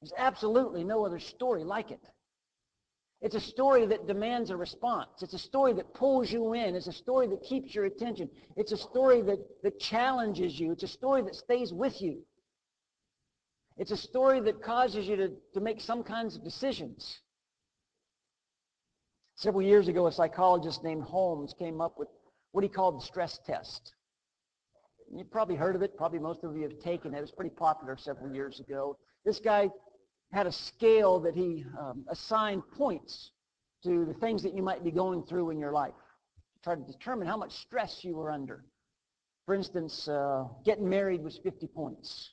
There's 0.00 0.12
absolutely 0.16 0.84
no 0.84 1.04
other 1.04 1.18
story 1.18 1.64
like 1.64 1.90
it. 1.90 2.00
It's 3.22 3.34
a 3.34 3.40
story 3.40 3.86
that 3.86 4.06
demands 4.06 4.50
a 4.50 4.56
response. 4.56 5.22
It's 5.22 5.32
a 5.32 5.38
story 5.38 5.72
that 5.74 5.94
pulls 5.94 6.30
you 6.30 6.52
in. 6.52 6.76
It's 6.76 6.86
a 6.86 6.92
story 6.92 7.26
that 7.28 7.42
keeps 7.42 7.74
your 7.74 7.86
attention. 7.86 8.28
It's 8.56 8.72
a 8.72 8.76
story 8.76 9.22
that, 9.22 9.38
that 9.62 9.80
challenges 9.80 10.60
you. 10.60 10.72
It's 10.72 10.82
a 10.82 10.88
story 10.88 11.22
that 11.22 11.34
stays 11.34 11.72
with 11.72 12.00
you. 12.00 12.22
It's 13.78 13.90
a 13.90 13.96
story 13.96 14.40
that 14.40 14.62
causes 14.62 15.06
you 15.06 15.16
to, 15.16 15.32
to 15.54 15.60
make 15.60 15.80
some 15.80 16.02
kinds 16.02 16.36
of 16.36 16.44
decisions. 16.44 17.20
Several 19.36 19.60
years 19.60 19.86
ago, 19.88 20.06
a 20.06 20.12
psychologist 20.12 20.82
named 20.82 21.02
Holmes 21.02 21.54
came 21.58 21.82
up 21.82 21.98
with 21.98 22.08
what 22.52 22.64
he 22.64 22.70
called 22.70 22.98
the 22.98 23.04
stress 23.04 23.38
test. 23.46 23.92
You've 25.14 25.30
probably 25.30 25.56
heard 25.56 25.76
of 25.76 25.82
it. 25.82 25.94
Probably 25.94 26.18
most 26.18 26.42
of 26.42 26.56
you 26.56 26.62
have 26.62 26.78
taken 26.80 27.12
it. 27.14 27.18
It 27.18 27.20
was 27.20 27.32
pretty 27.32 27.54
popular 27.54 27.98
several 27.98 28.34
years 28.34 28.60
ago. 28.60 28.96
This 29.26 29.38
guy 29.38 29.68
had 30.32 30.46
a 30.46 30.52
scale 30.52 31.20
that 31.20 31.34
he 31.34 31.66
um, 31.78 32.06
assigned 32.08 32.62
points 32.72 33.32
to 33.84 34.06
the 34.06 34.14
things 34.14 34.42
that 34.42 34.54
you 34.54 34.62
might 34.62 34.82
be 34.82 34.90
going 34.90 35.22
through 35.24 35.50
in 35.50 35.58
your 35.58 35.72
life 35.72 35.92
to 36.54 36.62
try 36.62 36.74
to 36.74 36.80
determine 36.90 37.28
how 37.28 37.36
much 37.36 37.52
stress 37.52 38.00
you 38.02 38.16
were 38.16 38.32
under. 38.32 38.64
For 39.44 39.54
instance, 39.54 40.08
uh, 40.08 40.44
getting 40.64 40.88
married 40.88 41.22
was 41.22 41.38
50 41.42 41.66
points. 41.68 42.30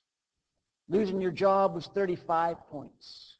Losing 0.87 1.19
your 1.19 1.31
job 1.31 1.75
was 1.75 1.87
35 1.93 2.57
points. 2.71 3.37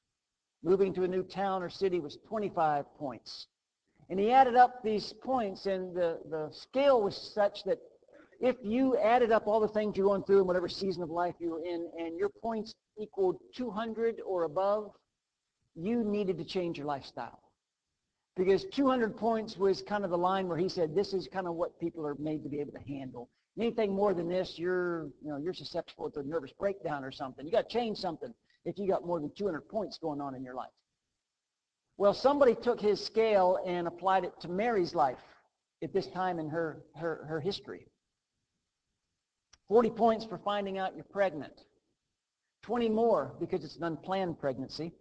Moving 0.64 0.94
to 0.96 1.04
a 1.04 1.08
new 1.08 1.24
town 1.24 1.64
or 1.64 1.70
city 1.70 2.02
was 2.02 2.18
25 2.28 2.86
points. 3.00 3.48
And 4.10 4.20
he 4.20 4.32
added 4.32 4.56
up 4.56 4.84
these 4.84 5.14
points, 5.14 5.66
and 5.66 5.96
the, 5.96 6.20
the 6.30 6.50
scale 6.52 7.02
was 7.02 7.16
such 7.34 7.64
that 7.64 7.80
if 8.40 8.58
you 8.62 8.98
added 8.98 9.32
up 9.32 9.48
all 9.48 9.60
the 9.60 9.68
things 9.68 9.96
you're 9.96 10.08
going 10.08 10.24
through 10.24 10.42
in 10.42 10.48
whatever 10.48 10.68
season 10.68 11.02
of 11.02 11.10
life 11.10 11.36
you 11.40 11.52
were 11.52 11.64
in, 11.64 11.90
and 11.98 12.18
your 12.18 12.30
points 12.30 12.74
equaled 13.00 13.38
200 13.56 14.18
or 14.26 14.44
above, 14.44 14.92
you 15.76 16.04
needed 16.04 16.38
to 16.38 16.44
change 16.44 16.78
your 16.78 16.88
lifestyle. 16.88 17.40
Because 18.36 18.66
200 18.66 19.16
points 19.16 19.58
was 19.58 19.82
kind 19.82 20.04
of 20.04 20.10
the 20.10 20.18
line 20.18 20.48
where 20.48 20.58
he 20.58 20.68
said, 20.68 20.96
this 20.96 21.14
is 21.14 21.28
kind 21.32 21.48
of 21.48 21.54
what 21.56 21.80
people 21.80 22.06
are 22.06 22.16
made 22.16 22.44
to 22.44 22.50
be 22.50 22.60
able 22.60 22.74
to 22.74 22.80
handle. 22.80 23.30
Anything 23.60 23.94
more 23.94 24.14
than 24.14 24.28
this, 24.28 24.56
you're, 24.58 25.04
you 25.24 25.30
know, 25.30 25.38
you're 25.38 25.54
susceptible 25.54 26.10
to 26.10 26.20
a 26.20 26.24
nervous 26.24 26.52
breakdown 26.60 27.04
or 27.04 27.12
something. 27.12 27.46
You 27.46 27.52
got 27.52 27.70
to 27.70 27.74
change 27.74 28.00
something 28.00 28.34
if 28.66 28.80
you 28.80 28.88
got 28.88 29.06
more 29.06 29.20
than 29.20 29.32
200 29.38 29.62
points 29.70 30.00
going 30.00 30.20
on 30.20 30.34
in 30.34 30.44
your 30.44 30.56
life. 30.56 30.72
Well, 31.98 32.14
somebody 32.14 32.56
took 32.56 32.82
his 32.82 33.04
scale 33.04 33.60
and 33.66 33.88
applied 33.88 34.24
it 34.24 34.34
to 34.42 34.48
Mary's 34.48 34.96
life 34.96 35.20
at 35.84 35.94
this 35.94 36.08
time 36.08 36.40
in 36.40 36.50
her, 36.50 36.84
her, 36.96 37.26
her 37.28 37.40
history. 37.40 37.86
40 39.68 39.92
points 39.92 40.26
for 40.26 40.38
finding 40.40 40.78
out 40.78 40.96
you're 40.96 41.06
pregnant. 41.06 41.54
20 42.64 42.90
more 42.90 43.36
because 43.40 43.64
it's 43.64 43.76
an 43.76 43.84
unplanned 43.84 44.40
pregnancy. 44.40 44.94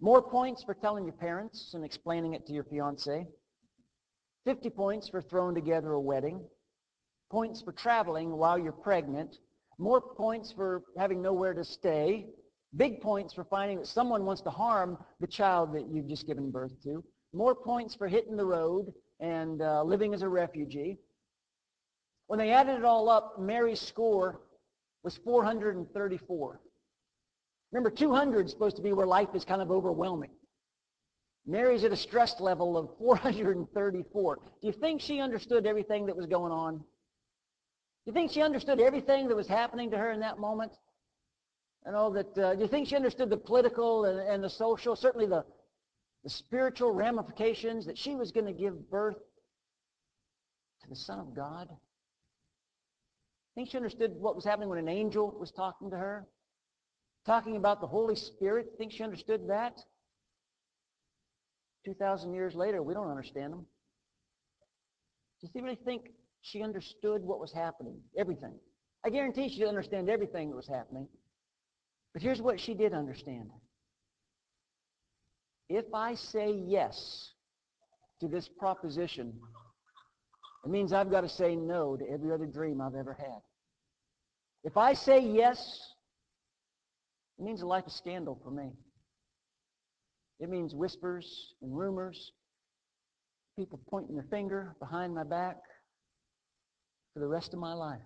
More 0.00 0.22
points 0.22 0.62
for 0.62 0.74
telling 0.74 1.04
your 1.04 1.14
parents 1.14 1.72
and 1.74 1.84
explaining 1.84 2.34
it 2.34 2.46
to 2.46 2.52
your 2.52 2.64
fiance. 2.64 3.26
50 4.44 4.70
points 4.70 5.08
for 5.08 5.22
throwing 5.22 5.54
together 5.54 5.92
a 5.92 6.00
wedding. 6.00 6.44
Points 7.30 7.62
for 7.62 7.72
traveling 7.72 8.36
while 8.36 8.58
you're 8.58 8.72
pregnant. 8.72 9.36
More 9.78 10.00
points 10.00 10.52
for 10.52 10.82
having 10.96 11.20
nowhere 11.20 11.54
to 11.54 11.64
stay. 11.64 12.26
Big 12.76 13.00
points 13.00 13.32
for 13.32 13.44
finding 13.44 13.78
that 13.78 13.86
someone 13.86 14.24
wants 14.24 14.42
to 14.42 14.50
harm 14.50 14.98
the 15.20 15.26
child 15.26 15.74
that 15.74 15.88
you've 15.88 16.08
just 16.08 16.26
given 16.26 16.50
birth 16.50 16.82
to. 16.82 17.04
More 17.32 17.54
points 17.54 17.94
for 17.94 18.08
hitting 18.08 18.36
the 18.36 18.44
road 18.44 18.92
and 19.20 19.62
uh, 19.62 19.82
living 19.82 20.14
as 20.14 20.22
a 20.22 20.28
refugee. 20.28 20.98
When 22.26 22.38
they 22.38 22.50
added 22.50 22.76
it 22.76 22.84
all 22.84 23.08
up, 23.08 23.38
Mary's 23.38 23.80
score 23.80 24.40
was 25.02 25.16
434. 25.18 26.60
Remember, 27.72 27.90
200 27.90 28.46
is 28.46 28.52
supposed 28.52 28.76
to 28.76 28.82
be 28.82 28.92
where 28.92 29.06
life 29.06 29.28
is 29.34 29.44
kind 29.44 29.62
of 29.62 29.70
overwhelming. 29.70 30.30
Mary's 31.46 31.84
at 31.84 31.92
a 31.92 31.96
stress 31.96 32.40
level 32.40 32.76
of 32.76 32.90
434. 32.98 34.36
Do 34.60 34.66
you 34.66 34.72
think 34.72 35.00
she 35.00 35.20
understood 35.20 35.66
everything 35.66 36.06
that 36.06 36.16
was 36.16 36.26
going 36.26 36.52
on? 36.52 36.78
Do 36.78 36.82
you 38.06 38.12
think 38.12 38.32
she 38.32 38.42
understood 38.42 38.80
everything 38.80 39.28
that 39.28 39.36
was 39.36 39.46
happening 39.46 39.90
to 39.92 39.98
her 39.98 40.10
in 40.10 40.20
that 40.20 40.38
moment? 40.38 40.72
I 41.86 41.92
know 41.92 42.10
that, 42.10 42.38
uh, 42.38 42.54
do 42.54 42.62
you 42.62 42.68
think 42.68 42.88
she 42.88 42.96
understood 42.96 43.30
the 43.30 43.36
political 43.36 44.06
and, 44.06 44.18
and 44.18 44.42
the 44.42 44.50
social, 44.50 44.96
certainly 44.96 45.26
the, 45.26 45.44
the 46.24 46.30
spiritual 46.30 46.90
ramifications 46.90 47.86
that 47.86 47.96
she 47.96 48.16
was 48.16 48.32
going 48.32 48.46
to 48.46 48.52
give 48.52 48.90
birth 48.90 49.18
to 50.82 50.88
the 50.88 50.96
Son 50.96 51.20
of 51.20 51.34
God? 51.34 51.68
Think 53.54 53.70
she 53.70 53.76
understood 53.76 54.12
what 54.18 54.34
was 54.34 54.44
happening 54.44 54.68
when 54.68 54.78
an 54.78 54.88
angel 54.88 55.34
was 55.38 55.52
talking 55.52 55.90
to 55.90 55.96
her? 55.96 56.26
Talking 57.24 57.56
about 57.56 57.80
the 57.80 57.86
Holy 57.86 58.16
Spirit? 58.16 58.72
Think 58.76 58.90
she 58.90 59.04
understood 59.04 59.48
that? 59.48 59.78
2,000 61.84 62.34
years 62.34 62.56
later, 62.56 62.82
we 62.82 62.94
don't 62.94 63.08
understand 63.08 63.52
them. 63.52 63.64
Do 65.40 65.48
you 65.54 65.62
really 65.62 65.78
think 65.84 66.10
she 66.42 66.62
understood 66.62 67.22
what 67.22 67.38
was 67.38 67.52
happening? 67.52 68.00
Everything. 68.18 68.54
I 69.04 69.10
guarantee 69.10 69.48
she 69.48 69.58
didn't 69.58 69.68
understand 69.68 70.10
everything 70.10 70.50
that 70.50 70.56
was 70.56 70.66
happening. 70.66 71.06
But 72.16 72.22
here's 72.22 72.40
what 72.40 72.58
she 72.58 72.72
did 72.72 72.94
understand. 72.94 73.50
If 75.68 75.84
I 75.92 76.14
say 76.14 76.50
yes 76.50 77.32
to 78.20 78.26
this 78.26 78.48
proposition, 78.48 79.34
it 80.64 80.70
means 80.70 80.94
I've 80.94 81.10
got 81.10 81.20
to 81.20 81.28
say 81.28 81.54
no 81.54 81.94
to 81.94 82.10
every 82.10 82.32
other 82.32 82.46
dream 82.46 82.80
I've 82.80 82.94
ever 82.94 83.12
had. 83.12 83.42
If 84.64 84.78
I 84.78 84.94
say 84.94 85.20
yes, 85.20 85.78
it 87.38 87.44
means 87.44 87.60
a 87.60 87.66
life 87.66 87.84
of 87.84 87.92
scandal 87.92 88.40
for 88.42 88.50
me. 88.50 88.70
It 90.40 90.48
means 90.48 90.74
whispers 90.74 91.52
and 91.60 91.76
rumors, 91.76 92.32
people 93.58 93.78
pointing 93.90 94.14
their 94.14 94.26
finger 94.30 94.74
behind 94.80 95.14
my 95.14 95.24
back 95.24 95.58
for 97.12 97.20
the 97.20 97.28
rest 97.28 97.52
of 97.52 97.58
my 97.58 97.74
life. 97.74 98.00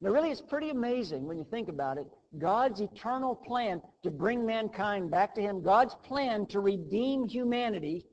Now, 0.00 0.10
really, 0.10 0.30
it's 0.30 0.42
pretty 0.42 0.70
amazing 0.70 1.26
when 1.26 1.38
you 1.38 1.46
think 1.50 1.68
about 1.68 1.96
it. 1.96 2.06
God's 2.38 2.80
eternal 2.80 3.34
plan 3.34 3.80
to 4.02 4.10
bring 4.10 4.44
mankind 4.44 5.10
back 5.10 5.34
to 5.36 5.40
him, 5.40 5.62
God's 5.62 5.94
plan 6.04 6.46
to 6.48 6.60
redeem 6.60 7.26
humanity 7.26 8.04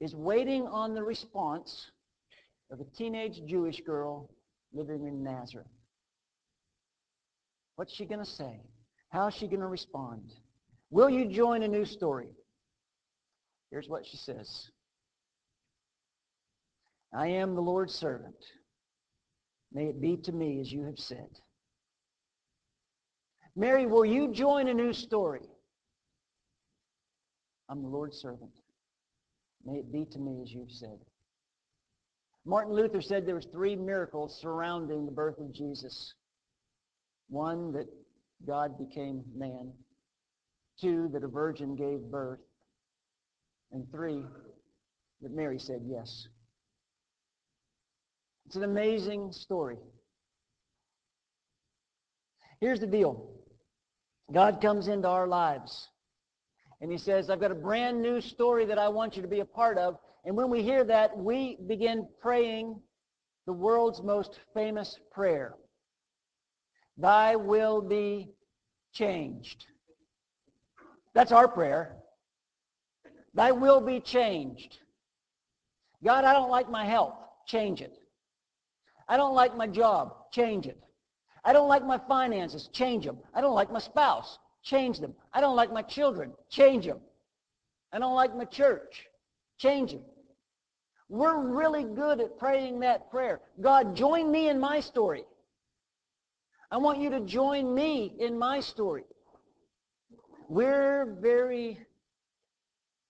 is 0.00 0.14
waiting 0.14 0.66
on 0.66 0.94
the 0.94 1.02
response 1.02 1.90
of 2.70 2.80
a 2.80 2.96
teenage 2.96 3.40
Jewish 3.46 3.80
girl 3.80 4.28
living 4.74 5.06
in 5.06 5.22
Nazareth. 5.22 5.66
What's 7.76 7.94
she 7.94 8.04
going 8.04 8.24
to 8.24 8.30
say? 8.30 8.60
How's 9.10 9.34
she 9.34 9.46
going 9.46 9.60
to 9.60 9.66
respond? 9.66 10.32
Will 10.90 11.08
you 11.08 11.26
join 11.28 11.62
a 11.62 11.68
new 11.68 11.84
story? 11.84 12.30
Here's 13.70 13.88
what 13.88 14.04
she 14.04 14.18
says. 14.18 14.68
I 17.14 17.28
am 17.28 17.54
the 17.54 17.62
Lord's 17.62 17.94
servant. 17.94 18.36
May 19.74 19.86
it 19.86 20.00
be 20.00 20.16
to 20.18 20.32
me 20.32 20.60
as 20.60 20.70
you 20.70 20.84
have 20.84 20.98
said. 20.98 21.28
Mary, 23.56 23.86
will 23.86 24.04
you 24.04 24.32
join 24.32 24.68
a 24.68 24.74
new 24.74 24.92
story? 24.92 25.48
I'm 27.68 27.82
the 27.82 27.88
Lord's 27.88 28.18
servant. 28.18 28.50
May 29.64 29.78
it 29.78 29.92
be 29.92 30.04
to 30.12 30.18
me 30.18 30.42
as 30.42 30.52
you've 30.52 30.70
said. 30.70 30.98
Martin 32.44 32.74
Luther 32.74 33.00
said 33.00 33.24
there 33.24 33.36
was 33.36 33.46
three 33.52 33.76
miracles 33.76 34.38
surrounding 34.40 35.06
the 35.06 35.12
birth 35.12 35.38
of 35.38 35.54
Jesus. 35.54 36.14
One, 37.28 37.72
that 37.72 37.86
God 38.46 38.76
became 38.78 39.22
man. 39.34 39.72
Two, 40.80 41.08
that 41.12 41.22
a 41.22 41.28
virgin 41.28 41.76
gave 41.76 42.00
birth. 42.10 42.40
And 43.70 43.88
three, 43.90 44.22
that 45.22 45.30
Mary 45.30 45.58
said 45.58 45.82
yes. 45.84 46.26
It's 48.52 48.58
an 48.58 48.64
amazing 48.64 49.32
story. 49.32 49.78
Here's 52.60 52.80
the 52.80 52.86
deal. 52.86 53.30
God 54.30 54.60
comes 54.60 54.88
into 54.88 55.08
our 55.08 55.26
lives. 55.26 55.88
And 56.82 56.92
he 56.92 56.98
says, 56.98 57.30
I've 57.30 57.40
got 57.40 57.50
a 57.50 57.54
brand 57.54 58.02
new 58.02 58.20
story 58.20 58.66
that 58.66 58.76
I 58.76 58.90
want 58.90 59.16
you 59.16 59.22
to 59.22 59.28
be 59.28 59.40
a 59.40 59.44
part 59.46 59.78
of. 59.78 59.96
And 60.26 60.36
when 60.36 60.50
we 60.50 60.62
hear 60.62 60.84
that, 60.84 61.16
we 61.16 61.56
begin 61.66 62.06
praying 62.20 62.78
the 63.46 63.54
world's 63.54 64.02
most 64.02 64.38
famous 64.52 65.00
prayer. 65.10 65.54
Thy 66.98 67.36
will 67.36 67.80
be 67.80 68.32
changed. 68.92 69.64
That's 71.14 71.32
our 71.32 71.48
prayer. 71.48 71.96
Thy 73.32 73.50
will 73.50 73.80
be 73.80 73.98
changed. 73.98 74.76
God, 76.04 76.26
I 76.26 76.34
don't 76.34 76.50
like 76.50 76.68
my 76.68 76.84
health. 76.84 77.16
Change 77.46 77.80
it. 77.80 77.96
I 79.08 79.16
don't 79.16 79.34
like 79.34 79.56
my 79.56 79.66
job. 79.66 80.14
Change 80.32 80.66
it. 80.66 80.78
I 81.44 81.52
don't 81.52 81.68
like 81.68 81.84
my 81.84 81.98
finances. 82.08 82.68
Change 82.72 83.04
them. 83.04 83.18
I 83.34 83.40
don't 83.40 83.54
like 83.54 83.70
my 83.72 83.78
spouse. 83.78 84.38
Change 84.62 85.00
them. 85.00 85.14
I 85.32 85.40
don't 85.40 85.56
like 85.56 85.72
my 85.72 85.82
children. 85.82 86.32
Change 86.48 86.86
them. 86.86 87.00
I 87.92 87.98
don't 87.98 88.14
like 88.14 88.34
my 88.36 88.44
church. 88.44 89.06
Change 89.58 89.92
them. 89.92 90.02
We're 91.08 91.38
really 91.38 91.84
good 91.84 92.20
at 92.20 92.38
praying 92.38 92.80
that 92.80 93.10
prayer. 93.10 93.40
God, 93.60 93.94
join 93.94 94.30
me 94.30 94.48
in 94.48 94.58
my 94.58 94.80
story. 94.80 95.24
I 96.70 96.78
want 96.78 97.00
you 97.00 97.10
to 97.10 97.20
join 97.20 97.74
me 97.74 98.14
in 98.18 98.38
my 98.38 98.60
story. 98.60 99.04
We're 100.48 101.16
very 101.20 101.78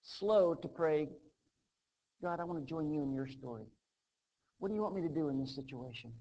slow 0.02 0.54
to 0.54 0.68
pray, 0.68 1.08
God, 2.22 2.40
I 2.40 2.44
want 2.44 2.60
to 2.60 2.66
join 2.66 2.90
you 2.90 3.02
in 3.02 3.12
your 3.12 3.26
story. 3.26 3.66
What 4.62 4.68
do 4.68 4.76
you 4.76 4.82
want 4.82 4.94
me 4.94 5.02
to 5.02 5.08
do 5.08 5.28
in 5.28 5.40
this 5.40 5.56
situation? 5.56 6.12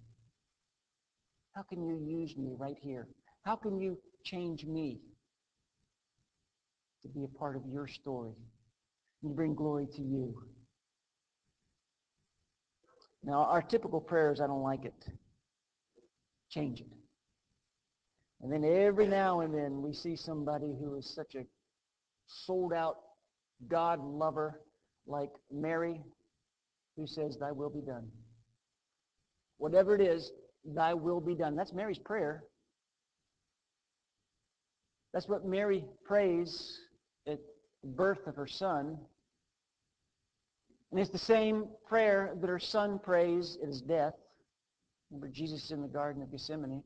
How 1.54 1.62
can 1.62 1.86
you 1.86 2.04
use 2.04 2.36
me 2.36 2.56
right 2.58 2.76
here? 2.82 3.08
How 3.46 3.56
can 3.56 3.80
you 3.80 4.00
change 4.24 4.66
me 4.66 5.00
to 7.04 7.08
be 7.08 7.24
a 7.24 7.38
part 7.38 7.56
of 7.56 7.62
your 7.72 7.88
story 7.88 8.34
and 9.22 9.36
bring 9.36 9.54
glory 9.54 9.86
to 9.96 10.02
you? 10.02 10.42
Now, 13.24 13.44
our 13.44 13.62
typical 13.62 14.02
prayers, 14.02 14.42
I 14.42 14.48
don't 14.48 14.64
like 14.64 14.86
it. 14.86 15.06
Change 16.50 16.82
it. 16.82 16.88
And 18.42 18.52
then 18.52 18.64
every 18.64 19.06
now 19.06 19.42
and 19.42 19.54
then 19.54 19.84
we 19.84 19.94
see 19.94 20.16
somebody 20.16 20.74
who 20.80 20.96
is 20.96 21.08
such 21.14 21.36
a 21.36 21.46
sold 22.26 22.74
out 22.74 22.96
God 23.68 24.04
lover 24.04 24.62
like 25.06 25.30
Mary 25.52 26.02
who 26.98 27.06
says, 27.06 27.38
thy 27.40 27.52
will 27.52 27.70
be 27.70 27.82
done. 27.82 28.08
Whatever 29.62 29.94
it 29.94 30.02
is, 30.02 30.32
thy 30.66 30.92
will 30.96 31.22
be 31.22 31.36
done. 31.36 31.56
That's 31.56 31.72
Mary's 31.72 32.00
prayer. 32.00 32.46
That's 35.14 35.28
what 35.28 35.46
Mary 35.46 35.86
prays 36.04 36.80
at 37.28 37.38
the 37.84 37.88
birth 37.90 38.26
of 38.26 38.36
her 38.36 38.48
son. 38.48 38.98
And 40.90 41.00
it's 41.00 41.12
the 41.12 41.20
same 41.20 41.68
prayer 41.88 42.34
that 42.42 42.48
her 42.48 42.58
son 42.58 42.98
prays 42.98 43.60
at 43.62 43.68
his 43.68 43.84
death. 43.84 44.16
Remember, 45.12 45.28
Jesus 45.28 45.70
in 45.70 45.84
the 45.84 45.88
Garden 45.88 46.24
of 46.24 46.32
Gethsemane. 46.32 46.82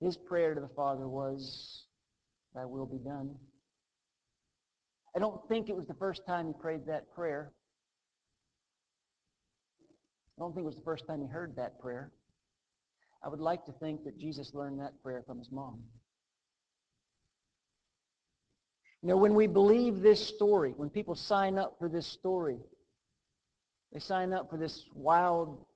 His 0.00 0.16
prayer 0.16 0.56
to 0.56 0.60
the 0.60 0.74
Father 0.74 1.06
was, 1.06 1.84
Thy 2.52 2.64
will 2.64 2.86
be 2.86 2.98
done. 2.98 3.32
I 5.14 5.20
don't 5.20 5.40
think 5.48 5.68
it 5.68 5.76
was 5.76 5.86
the 5.86 5.94
first 5.94 6.26
time 6.26 6.48
he 6.48 6.52
prayed 6.52 6.84
that 6.88 7.14
prayer. 7.14 7.52
I 10.40 10.42
don't 10.42 10.54
think 10.54 10.64
it 10.64 10.68
was 10.68 10.76
the 10.76 10.82
first 10.82 11.06
time 11.06 11.20
he 11.20 11.26
heard 11.26 11.54
that 11.56 11.78
prayer. 11.78 12.10
I 13.22 13.28
would 13.28 13.40
like 13.40 13.66
to 13.66 13.72
think 13.72 14.04
that 14.04 14.18
Jesus 14.18 14.54
learned 14.54 14.80
that 14.80 14.92
prayer 15.02 15.22
from 15.26 15.38
his 15.38 15.52
mom. 15.52 15.80
You 19.02 19.10
know, 19.10 19.18
when 19.18 19.34
we 19.34 19.46
believe 19.46 20.00
this 20.00 20.26
story, 20.26 20.72
when 20.74 20.88
people 20.88 21.14
sign 21.14 21.58
up 21.58 21.76
for 21.78 21.90
this 21.90 22.06
story, 22.06 22.56
they 23.92 24.00
sign 24.00 24.32
up 24.32 24.48
for 24.48 24.56
this 24.56 24.86
wild, 24.94 25.66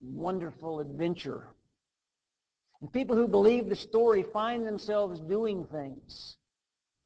wonderful 0.00 0.80
adventure. 0.80 1.48
And 2.80 2.90
people 2.90 3.14
who 3.14 3.28
believe 3.28 3.68
the 3.68 3.76
story 3.76 4.24
find 4.32 4.66
themselves 4.66 5.20
doing 5.20 5.66
things 5.66 6.36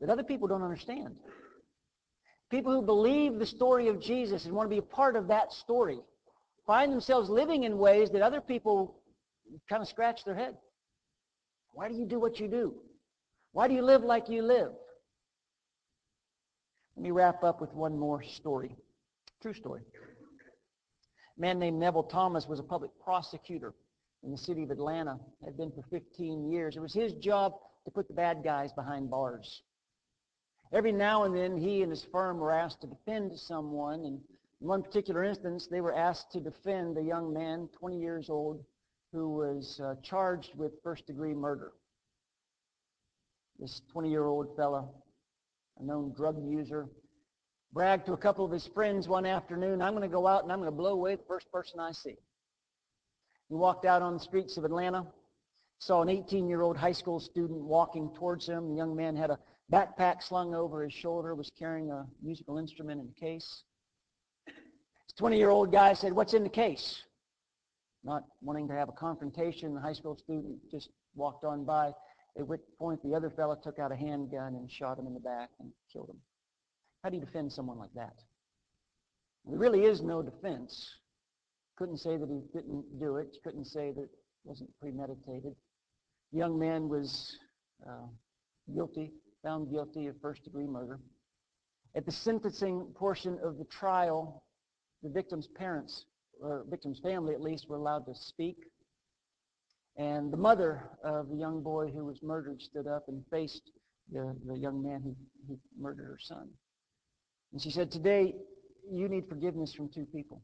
that 0.00 0.08
other 0.08 0.22
people 0.22 0.46
don't 0.46 0.62
understand. 0.62 1.16
People 2.48 2.70
who 2.70 2.82
believe 2.82 3.40
the 3.40 3.46
story 3.46 3.88
of 3.88 4.00
Jesus 4.00 4.44
and 4.44 4.54
want 4.54 4.66
to 4.66 4.74
be 4.74 4.78
a 4.78 4.82
part 4.82 5.16
of 5.16 5.26
that 5.26 5.52
story 5.52 5.98
find 6.66 6.92
themselves 6.92 7.29
living 7.29 7.64
in 7.64 7.79
ways 7.79 8.11
that 8.11 8.22
other 8.22 8.40
people 8.40 9.01
kind 9.68 9.83
of 9.83 9.88
scratch 9.88 10.25
their 10.25 10.35
head. 10.35 10.57
Why 11.72 11.88
do 11.88 11.94
you 11.94 12.07
do 12.07 12.20
what 12.20 12.38
you 12.38 12.48
do? 12.48 12.75
Why 13.53 13.68
do 13.68 13.75
you 13.75 13.83
live 13.83 14.03
like 14.03 14.29
you 14.29 14.42
live? 14.42 14.72
Let 16.96 17.03
me 17.03 17.11
wrap 17.11 17.42
up 17.42 17.61
with 17.61 17.72
one 17.72 17.98
more 17.98 18.22
story. 18.22 18.77
True 19.40 19.55
story. 19.55 19.83
A 21.37 21.40
man 21.40 21.59
named 21.59 21.79
Neville 21.79 22.05
Thomas 22.05 22.46
was 22.46 22.61
a 22.61 22.62
public 22.62 22.90
prosecutor 23.03 23.75
in 24.22 24.31
the 24.31 24.38
city 24.38 24.62
of 24.62 24.70
Atlanta. 24.70 25.18
Had 25.44 25.57
been 25.57 25.72
for 25.72 25.83
15 25.90 26.51
years. 26.51 26.77
It 26.77 26.81
was 26.81 26.94
his 26.94 27.12
job 27.14 27.55
to 27.85 27.90
put 27.90 28.09
the 28.09 28.14
bad 28.14 28.42
guys 28.44 28.72
behind 28.72 29.11
bars. 29.11 29.62
Every 30.72 30.92
now 30.92 31.25
and 31.25 31.35
then, 31.35 31.57
he 31.57 31.83
and 31.83 31.90
his 31.90 32.07
firm 32.12 32.38
were 32.38 32.53
asked 32.53 32.81
to 32.83 32.87
defend 32.87 33.38
someone. 33.38 34.05
And 34.05 34.20
one 34.62 34.83
particular 34.83 35.25
instance, 35.25 35.66
they 35.66 35.81
were 35.81 35.94
asked 35.94 36.31
to 36.33 36.40
defend 36.40 36.96
a 36.96 37.03
young 37.03 37.33
man, 37.33 37.68
20 37.79 37.98
years 37.98 38.31
old, 38.31 38.64
who 39.12 39.31
was 39.31 39.81
uh, 39.85 39.94
charged 40.03 40.53
with 40.57 40.81
first-degree 40.85 41.35
murder. 41.35 41.72
This 43.59 43.83
20-year-old 43.94 44.57
fellow, 44.57 44.94
a 45.81 45.85
known 45.85 46.12
drug 46.16 46.37
user, 46.48 46.87
bragged 47.72 48.07
to 48.07 48.12
a 48.12 48.16
couple 48.16 48.44
of 48.44 48.53
his 48.53 48.68
friends 48.68 49.09
one 49.09 49.27
afternoon, 49.27 49.83
I'm 49.83 49.94
going 49.94 50.09
to 50.09 50.14
go 50.14 50.29
out 50.29 50.44
and 50.44 50.53
I'm 50.53 50.61
going 50.61 50.70
to 50.70 50.77
blow 50.77 50.92
away 50.92 51.16
the 51.16 51.25
first 51.27 51.51
person 51.51 51.81
I 51.81 51.90
see. 51.90 52.16
He 53.48 53.55
walked 53.55 53.85
out 53.85 54.01
on 54.01 54.14
the 54.14 54.20
streets 54.20 54.57
of 54.57 54.64
Atlanta, 54.64 55.05
saw 55.81 56.03
an 56.03 56.09
18-year-old 56.09 56.77
high 56.77 56.92
school 56.92 57.18
student 57.18 57.61
walking 57.61 58.14
towards 58.14 58.48
him. 58.48 58.68
The 58.68 58.77
young 58.77 58.94
man 58.94 59.16
had 59.16 59.31
a 59.31 59.38
backpack 59.72 60.22
slung 60.22 60.55
over 60.55 60.85
his 60.85 60.92
shoulder, 60.92 61.35
was 61.35 61.51
carrying 61.59 61.90
a 61.90 62.07
musical 62.22 62.59
instrument 62.59 63.01
in 63.01 63.09
a 63.09 63.20
case. 63.20 63.64
This 65.12 65.27
20-year-old 65.27 65.70
guy 65.70 65.92
said, 65.92 66.12
what's 66.12 66.33
in 66.33 66.42
the 66.42 66.48
case? 66.48 67.03
Not 68.03 68.25
wanting 68.40 68.66
to 68.68 68.75
have 68.75 68.88
a 68.88 68.92
confrontation, 68.92 69.75
the 69.75 69.81
high 69.81 69.92
school 69.92 70.16
student 70.16 70.59
just 70.70 70.88
walked 71.14 71.44
on 71.44 71.64
by, 71.64 71.92
at 72.38 72.46
which 72.46 72.62
point 72.79 73.01
the 73.05 73.14
other 73.14 73.31
fellow 73.31 73.57
took 73.62 73.79
out 73.79 73.92
a 73.92 73.96
handgun 73.96 74.55
and 74.55 74.70
shot 74.70 74.98
him 74.98 75.07
in 75.07 75.12
the 75.12 75.20
back 75.20 75.51
and 75.61 75.70
killed 75.92 76.09
him. 76.09 76.16
How 77.05 77.11
do 77.11 77.16
you 77.16 77.25
defend 77.25 77.53
someone 77.53 77.79
like 77.79 77.92
that? 77.94 78.14
There 79.44 79.59
really 79.59 79.85
is 79.85 80.03
no 80.03 80.22
defense. 80.22 80.88
Couldn't 81.77 81.98
say 81.98 82.16
that 82.16 82.29
he 82.29 82.40
didn't 82.59 82.85
do 82.98 83.16
it. 83.16 83.37
Couldn't 83.44 83.66
say 83.66 83.92
that 83.92 84.03
it 84.03 84.11
wasn't 84.44 84.70
premeditated. 84.81 85.55
The 86.33 86.38
young 86.38 86.59
man 86.59 86.88
was 86.88 87.37
uh, 87.87 88.07
guilty, 88.75 89.12
found 89.42 89.70
guilty 89.70 90.07
of 90.07 90.14
first-degree 90.22 90.66
murder. 90.66 91.01
At 91.94 92.07
the 92.07 92.12
sentencing 92.12 92.87
portion 92.94 93.38
of 93.44 93.59
the 93.59 93.64
trial, 93.64 94.42
the 95.02 95.10
victim's 95.10 95.48
parents, 95.48 96.04
or 96.40 96.64
victim's 96.68 97.00
family 97.00 97.34
at 97.34 97.40
least, 97.40 97.68
were 97.68 97.76
allowed 97.76 98.06
to 98.06 98.14
speak. 98.14 98.56
And 99.96 100.32
the 100.32 100.36
mother 100.36 100.88
of 101.04 101.28
the 101.28 101.36
young 101.36 101.62
boy 101.62 101.88
who 101.88 102.04
was 102.04 102.22
murdered 102.22 102.62
stood 102.62 102.86
up 102.86 103.04
and 103.08 103.22
faced 103.30 103.70
the, 104.10 104.34
the 104.46 104.58
young 104.58 104.82
man 104.82 105.02
who, 105.02 105.14
who 105.46 105.58
murdered 105.78 106.04
her 106.04 106.18
son. 106.20 106.48
And 107.52 107.60
she 107.60 107.70
said, 107.70 107.90
today 107.90 108.34
you 108.90 109.08
need 109.08 109.28
forgiveness 109.28 109.74
from 109.74 109.88
two 109.88 110.06
people. 110.06 110.42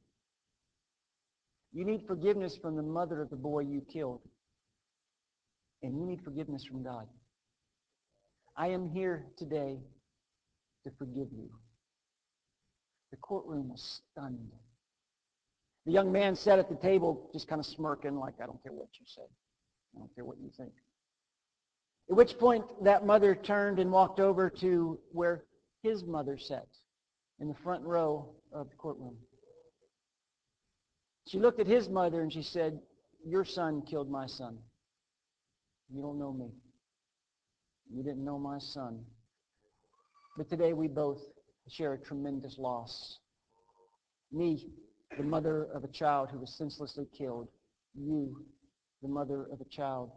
You 1.73 1.85
need 1.85 2.03
forgiveness 2.07 2.57
from 2.61 2.77
the 2.77 2.83
mother 2.83 3.23
of 3.23 3.31
the 3.31 3.37
boy 3.37 3.61
you 3.61 3.83
killed. 3.93 4.23
And 5.83 5.97
you 5.99 6.07
need 6.07 6.21
forgiveness 6.25 6.65
from 6.65 6.83
God. 6.83 7.07
I 8.57 8.69
am 8.69 8.91
here 8.91 9.27
today 9.39 9.79
to 10.85 10.91
forgive 10.99 11.29
you. 11.33 11.51
The 13.11 13.17
courtroom 13.17 13.71
was 13.71 14.01
stunned. 14.13 14.51
The 15.87 15.93
young 15.93 16.13
man 16.13 16.37
sat 16.37 16.59
at 16.59 16.69
the 16.69 16.77
table 16.77 17.31
just 17.33 17.49
kind 17.49 17.61
of 17.61 17.67
smirking 17.67 18.17
like, 18.17 18.35
I 18.43 18.47
don't 18.47 18.63
care 18.63 18.73
what 18.73 18.89
you 19.01 19.07
say. 19.07 19.23
I 19.95 19.99
don't 19.99 20.15
care 20.15 20.25
what 20.25 20.39
you 20.39 20.51
think. 20.57 20.73
At 22.11 22.17
which 22.17 22.39
point 22.39 22.65
that 22.85 23.07
mother 23.07 23.35
turned 23.35 23.79
and 23.79 23.91
walked 23.91 24.21
over 24.21 24.51
to 24.61 24.99
where 25.13 25.45
his 25.83 26.05
mother 26.05 26.39
sat 26.39 26.67
in 27.41 27.49
the 27.49 27.55
front 27.63 27.85
row 27.85 28.35
of 28.53 28.69
the 28.71 28.77
courtroom. 28.77 29.17
She 31.27 31.39
looked 31.39 31.61
at 31.61 31.67
his 31.67 31.89
mother 31.89 32.23
and 32.23 32.33
she 32.33 32.43
said, 32.43 32.79
your 33.25 33.45
son 33.45 33.83
killed 33.83 34.11
my 34.11 34.27
son. 34.27 34.59
You 35.95 36.03
don't 36.03 36.19
know 36.19 36.33
me. 36.33 36.51
You 37.95 38.03
didn't 38.03 38.25
know 38.25 38.39
my 38.39 38.59
son. 38.59 39.01
But 40.37 40.49
today 40.49 40.73
we 40.73 40.89
both 40.89 41.21
share 41.71 41.95
a 41.95 41.99
tremendous 41.99 42.57
loss. 42.59 43.19
Me, 44.33 44.71
the 45.17 45.23
mother 45.23 45.69
of 45.75 45.85
a 45.85 45.89
child 45.89 46.29
who 46.31 46.39
was 46.39 46.55
senselessly 46.57 47.07
killed. 47.17 47.49
You, 47.95 48.45
the 49.03 49.09
mother 49.09 49.47
of 49.53 49.61
a 49.61 49.65
child 49.65 50.11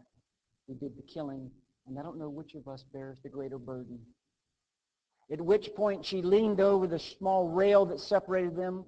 who 0.66 0.74
did 0.74 0.96
the 0.96 1.02
killing. 1.02 1.50
And 1.86 1.98
I 1.98 2.02
don't 2.02 2.18
know 2.18 2.28
which 2.28 2.54
of 2.54 2.68
us 2.68 2.84
bears 2.92 3.18
the 3.22 3.28
greater 3.28 3.58
burden. 3.58 3.98
At 5.30 5.40
which 5.40 5.70
point 5.74 6.04
she 6.04 6.22
leaned 6.22 6.60
over 6.60 6.86
the 6.86 6.98
small 6.98 7.48
rail 7.48 7.86
that 7.86 8.00
separated 8.00 8.56
them 8.56 8.84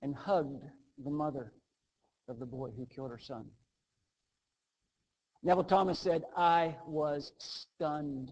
and 0.00 0.14
hugged 0.14 0.62
the 1.04 1.10
mother 1.10 1.52
of 2.28 2.38
the 2.38 2.46
boy 2.46 2.70
who 2.76 2.86
killed 2.86 3.10
her 3.10 3.18
son. 3.18 3.46
Neville 5.42 5.64
Thomas 5.64 5.98
said, 5.98 6.22
I 6.36 6.76
was 6.86 7.32
stunned. 7.38 8.30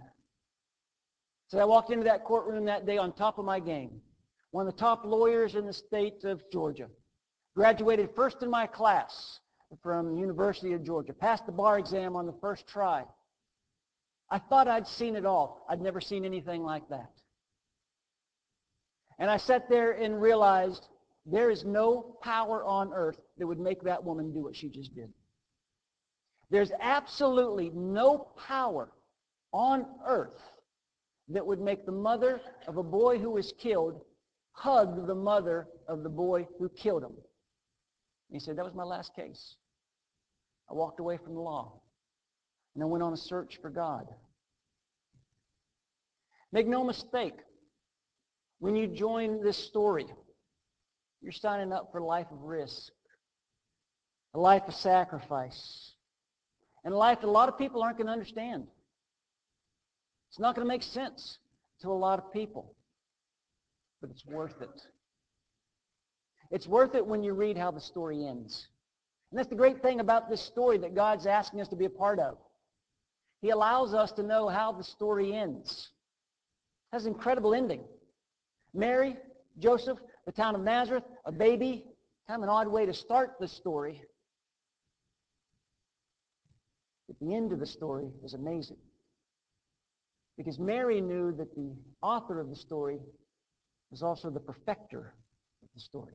So 1.51 1.59
I 1.59 1.65
walked 1.65 1.91
into 1.91 2.05
that 2.05 2.25
courtroom 2.25 2.65
that 2.67 2.87
day 2.87 2.97
on 2.97 3.13
top 3.13 3.39
of 3.39 3.45
my 3.45 3.59
game. 3.59 4.01
One 4.53 4.69
of 4.69 4.73
the 4.73 4.79
top 4.79 5.05
lawyers 5.05 5.57
in 5.57 5.67
the 5.67 5.73
state 5.73 6.23
of 6.23 6.41
Georgia. 6.53 6.87
Graduated 7.57 8.11
first 8.15 8.41
in 8.43 8.49
my 8.49 8.69
class 8.69 9.41
from 9.83 10.15
the 10.15 10.21
University 10.21 10.75
of 10.75 10.85
Georgia. 10.85 11.13
Passed 11.13 11.47
the 11.47 11.53
bar 11.53 11.81
exam 11.81 12.15
on 12.15 12.27
the 12.27 12.37
first 12.41 12.69
try. 12.69 13.03
I 14.31 14.39
thought 14.39 14.69
I'd 14.69 14.87
seen 14.87 15.17
it 15.17 15.27
all. 15.27 15.67
I'd 15.69 15.81
never 15.81 16.01
seen 16.01 16.25
anything 16.25 16.63
like 16.63 16.89
that. 16.89 17.11
And 19.19 19.29
I 19.29 19.37
sat 19.37 19.69
there 19.69 19.91
and 19.91 20.23
realized 20.23 20.87
there 21.27 21.51
is 21.51 21.65
no 21.65 22.17
power 22.23 22.65
on 22.65 22.93
earth 22.95 23.19
that 23.39 23.47
would 23.47 23.59
make 23.59 23.83
that 23.83 24.05
woman 24.05 24.33
do 24.33 24.41
what 24.41 24.55
she 24.55 24.69
just 24.69 24.95
did. 24.95 25.13
There's 26.49 26.71
absolutely 26.81 27.71
no 27.75 28.29
power 28.47 28.93
on 29.53 29.85
earth 30.07 30.41
that 31.31 31.47
would 31.47 31.61
make 31.61 31.87
the 31.87 31.93
mother 31.93 32.41
of 32.67 32.77
a 32.77 32.83
boy 32.83 33.19
who 33.19 33.31
was 33.31 33.53
killed 33.59 34.03
hug 34.53 35.07
the 35.07 35.15
mother 35.15 35.69
of 35.89 36.03
the 36.03 36.09
boy 36.09 36.47
who 36.59 36.69
killed 36.69 37.03
him. 37.03 37.13
he 38.31 38.39
said, 38.39 38.57
that 38.57 38.65
was 38.65 38.75
my 38.75 38.85
last 38.85 39.15
case. 39.15 39.57
I 40.71 40.75
walked 40.75 41.01
away 41.01 41.17
from 41.17 41.35
the 41.35 41.41
law. 41.41 41.81
And 42.75 42.85
I 42.85 42.87
went 42.87 43.03
on 43.03 43.13
a 43.13 43.17
search 43.17 43.59
for 43.61 43.71
God. 43.71 44.07
Make 46.53 46.67
no 46.67 46.85
mistake, 46.85 47.35
when 48.59 48.77
you 48.77 48.87
join 48.87 49.43
this 49.43 49.57
story, 49.57 50.07
you're 51.23 51.33
signing 51.33 51.73
up 51.73 51.91
for 51.91 51.99
a 51.99 52.05
life 52.05 52.27
of 52.31 52.43
risk, 52.43 52.93
a 54.35 54.39
life 54.39 54.63
of 54.69 54.75
sacrifice, 54.75 55.93
and 56.85 56.93
a 56.93 56.97
life 56.97 57.21
that 57.21 57.29
a 57.29 57.31
lot 57.31 57.49
of 57.49 57.57
people 57.57 57.83
aren't 57.83 57.97
going 57.97 58.07
to 58.07 58.13
understand. 58.13 58.67
It's 60.31 60.39
not 60.39 60.55
going 60.55 60.65
to 60.65 60.69
make 60.73 60.85
sense 60.85 61.39
to 61.81 61.89
a 61.89 61.93
lot 61.93 62.21
of 62.21 62.33
people, 62.33 62.77
but 64.01 64.11
it's 64.11 64.25
worth 64.25 64.63
it. 64.63 64.83
It's 66.53 66.69
worth 66.69 66.95
it 66.95 67.05
when 67.05 67.25
you 67.25 67.33
read 67.33 67.59
how 67.59 67.73
the 67.73 67.81
story 67.81 68.25
ends. 68.25 68.69
And 69.31 69.39
that's 69.39 69.49
the 69.49 69.57
great 69.57 69.83
thing 69.83 69.99
about 69.99 70.31
this 70.31 70.41
story 70.41 70.79
that 70.79 70.95
God's 70.95 71.27
asking 71.27 71.61
us 71.61 71.69
to 71.69 71.77
be 71.77 71.85
a 71.85 71.91
part 71.91 72.21
of. 72.21 72.39
He 73.43 73.51
allows 73.51 73.93
us 73.93 74.13
to 74.13 74.23
know 74.23 74.49
how 74.49 74.71
the 74.71 74.85
story 74.85 75.35
ends. 75.35 75.91
It 76.93 76.97
has 76.97 77.07
an 77.07 77.13
incredible 77.13 77.53
ending. 77.53 77.83
Mary, 78.73 79.17
Joseph, 79.59 79.99
the 80.27 80.33
town 80.33 80.55
of 80.55 80.61
Nazareth, 80.61 81.05
a 81.25 81.33
baby. 81.33 81.85
Kind 82.29 82.39
of 82.39 82.45
an 82.45 82.51
odd 82.51 82.69
way 82.69 82.87
to 82.87 82.95
start 82.95 83.35
the 83.41 83.49
story. 83.49 84.03
But 87.09 87.19
the 87.21 87.35
end 87.35 87.53
of 87.53 87.59
the 87.59 87.67
story 87.67 88.13
is 88.23 88.35
amazing. 88.35 88.77
Because 90.41 90.59
Mary 90.59 91.03
knew 91.03 91.33
that 91.33 91.55
the 91.55 91.71
author 92.01 92.41
of 92.41 92.49
the 92.49 92.57
story 92.57 92.99
was 93.91 94.03
also 94.03 94.31
the 94.31 94.41
perfecter 94.41 95.13
of 95.63 95.69
the 95.75 95.81
story. 95.81 96.15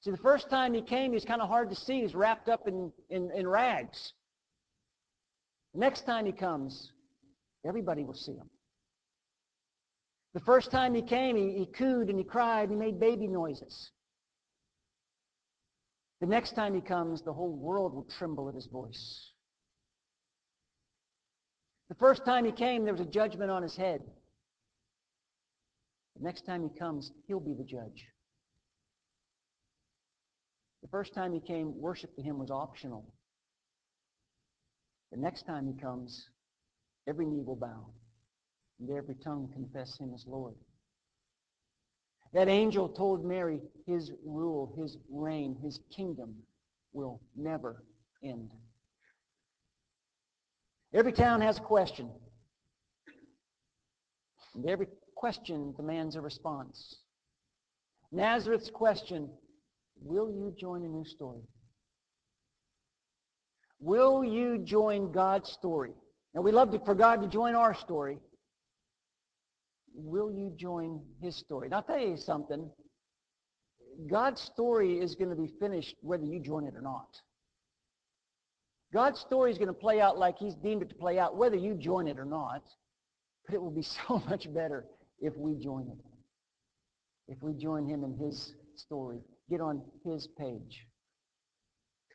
See, 0.00 0.10
the 0.10 0.16
first 0.16 0.50
time 0.50 0.74
he 0.74 0.82
came, 0.82 1.12
he's 1.12 1.24
kind 1.24 1.40
of 1.40 1.48
hard 1.48 1.70
to 1.70 1.76
see. 1.76 2.00
He's 2.00 2.12
wrapped 2.12 2.48
up 2.48 2.66
in, 2.66 2.90
in, 3.08 3.30
in 3.36 3.46
rags. 3.46 4.14
The 5.74 5.78
next 5.78 6.04
time 6.06 6.26
he 6.26 6.32
comes, 6.32 6.90
everybody 7.64 8.02
will 8.02 8.14
see 8.14 8.32
him. 8.32 8.50
The 10.34 10.40
first 10.40 10.72
time 10.72 10.92
he 10.92 11.02
came, 11.02 11.36
he, 11.36 11.56
he 11.56 11.66
cooed 11.66 12.08
and 12.08 12.18
he 12.18 12.24
cried 12.24 12.68
and 12.68 12.72
he 12.72 12.76
made 12.76 12.98
baby 12.98 13.28
noises. 13.28 13.90
The 16.20 16.26
next 16.26 16.56
time 16.56 16.74
he 16.74 16.80
comes, 16.80 17.22
the 17.22 17.32
whole 17.32 17.52
world 17.52 17.94
will 17.94 18.08
tremble 18.18 18.48
at 18.48 18.56
his 18.56 18.66
voice. 18.66 19.29
The 21.90 21.96
first 21.96 22.24
time 22.24 22.44
he 22.44 22.52
came, 22.52 22.84
there 22.84 22.94
was 22.94 23.00
a 23.02 23.10
judgment 23.10 23.50
on 23.50 23.64
his 23.64 23.74
head. 23.74 24.00
The 26.16 26.22
next 26.22 26.46
time 26.46 26.62
he 26.62 26.78
comes, 26.78 27.10
he'll 27.26 27.40
be 27.40 27.52
the 27.52 27.64
judge. 27.64 28.06
The 30.82 30.88
first 30.88 31.12
time 31.14 31.34
he 31.34 31.40
came, 31.40 31.76
worship 31.80 32.14
to 32.14 32.22
him 32.22 32.38
was 32.38 32.48
optional. 32.48 33.12
The 35.10 35.18
next 35.18 35.46
time 35.46 35.66
he 35.66 35.82
comes, 35.82 36.28
every 37.08 37.26
knee 37.26 37.42
will 37.42 37.56
bow 37.56 37.86
and 38.78 38.88
every 38.90 39.16
tongue 39.16 39.50
confess 39.52 39.98
him 39.98 40.12
as 40.14 40.24
Lord. 40.28 40.54
That 42.32 42.46
angel 42.46 42.88
told 42.88 43.24
Mary 43.24 43.60
his 43.84 44.12
rule, 44.24 44.72
his 44.78 44.96
reign, 45.10 45.56
his 45.60 45.80
kingdom 45.90 46.36
will 46.92 47.20
never 47.34 47.82
end. 48.22 48.52
Every 50.92 51.12
town 51.12 51.40
has 51.40 51.58
a 51.58 51.62
question. 51.62 52.10
And 54.54 54.68
every 54.68 54.88
question 55.16 55.72
demands 55.76 56.16
a 56.16 56.20
response. 56.20 56.96
Nazareth's 58.10 58.70
question, 58.70 59.30
will 60.02 60.30
you 60.30 60.52
join 60.58 60.84
a 60.84 60.88
new 60.88 61.04
story? 61.04 61.42
Will 63.78 64.24
you 64.24 64.58
join 64.58 65.12
God's 65.12 65.50
story? 65.50 65.92
Now 66.34 66.42
we 66.42 66.50
love 66.52 66.72
to, 66.72 66.80
for 66.80 66.94
God 66.94 67.22
to 67.22 67.28
join 67.28 67.54
our 67.54 67.74
story. 67.74 68.18
Will 69.94 70.30
you 70.32 70.52
join 70.56 71.00
his 71.22 71.36
story? 71.36 71.68
Now 71.68 71.76
I'll 71.78 71.82
tell 71.82 71.98
you 71.98 72.16
something. 72.16 72.68
God's 74.10 74.40
story 74.40 74.98
is 74.98 75.14
going 75.14 75.30
to 75.30 75.36
be 75.36 75.52
finished 75.60 75.96
whether 76.02 76.24
you 76.24 76.40
join 76.40 76.66
it 76.66 76.74
or 76.74 76.82
not. 76.82 77.08
God's 78.92 79.20
story 79.20 79.52
is 79.52 79.58
going 79.58 79.68
to 79.68 79.74
play 79.74 80.00
out 80.00 80.18
like 80.18 80.36
he's 80.38 80.54
deemed 80.56 80.82
it 80.82 80.88
to 80.88 80.94
play 80.94 81.18
out, 81.18 81.36
whether 81.36 81.56
you 81.56 81.74
join 81.74 82.08
it 82.08 82.18
or 82.18 82.24
not. 82.24 82.62
But 83.46 83.54
it 83.54 83.62
will 83.62 83.70
be 83.70 83.82
so 84.08 84.22
much 84.28 84.52
better 84.52 84.84
if 85.20 85.36
we 85.36 85.54
join 85.56 85.88
it. 85.88 86.04
If 87.28 87.42
we 87.42 87.52
join 87.54 87.86
him 87.86 88.02
in 88.02 88.16
his 88.18 88.54
story, 88.74 89.20
get 89.48 89.60
on 89.60 89.82
his 90.04 90.28
page. 90.38 90.86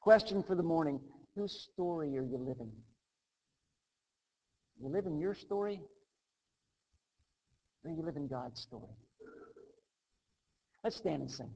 Question 0.02 0.44
for 0.44 0.56
the 0.56 0.64
morning, 0.64 1.00
whose 1.36 1.68
story 1.72 2.18
are 2.18 2.24
you 2.24 2.38
living? 2.38 2.72
You 4.82 4.90
living 4.90 5.18
your 5.18 5.34
story? 5.34 5.82
Or 7.84 7.92
you 7.92 8.04
live 8.04 8.18
in 8.18 8.28
God's 8.28 8.62
story? 8.62 8.94
Let's 10.84 10.98
stand 10.98 11.22
and 11.22 11.32
sing. 11.32 11.50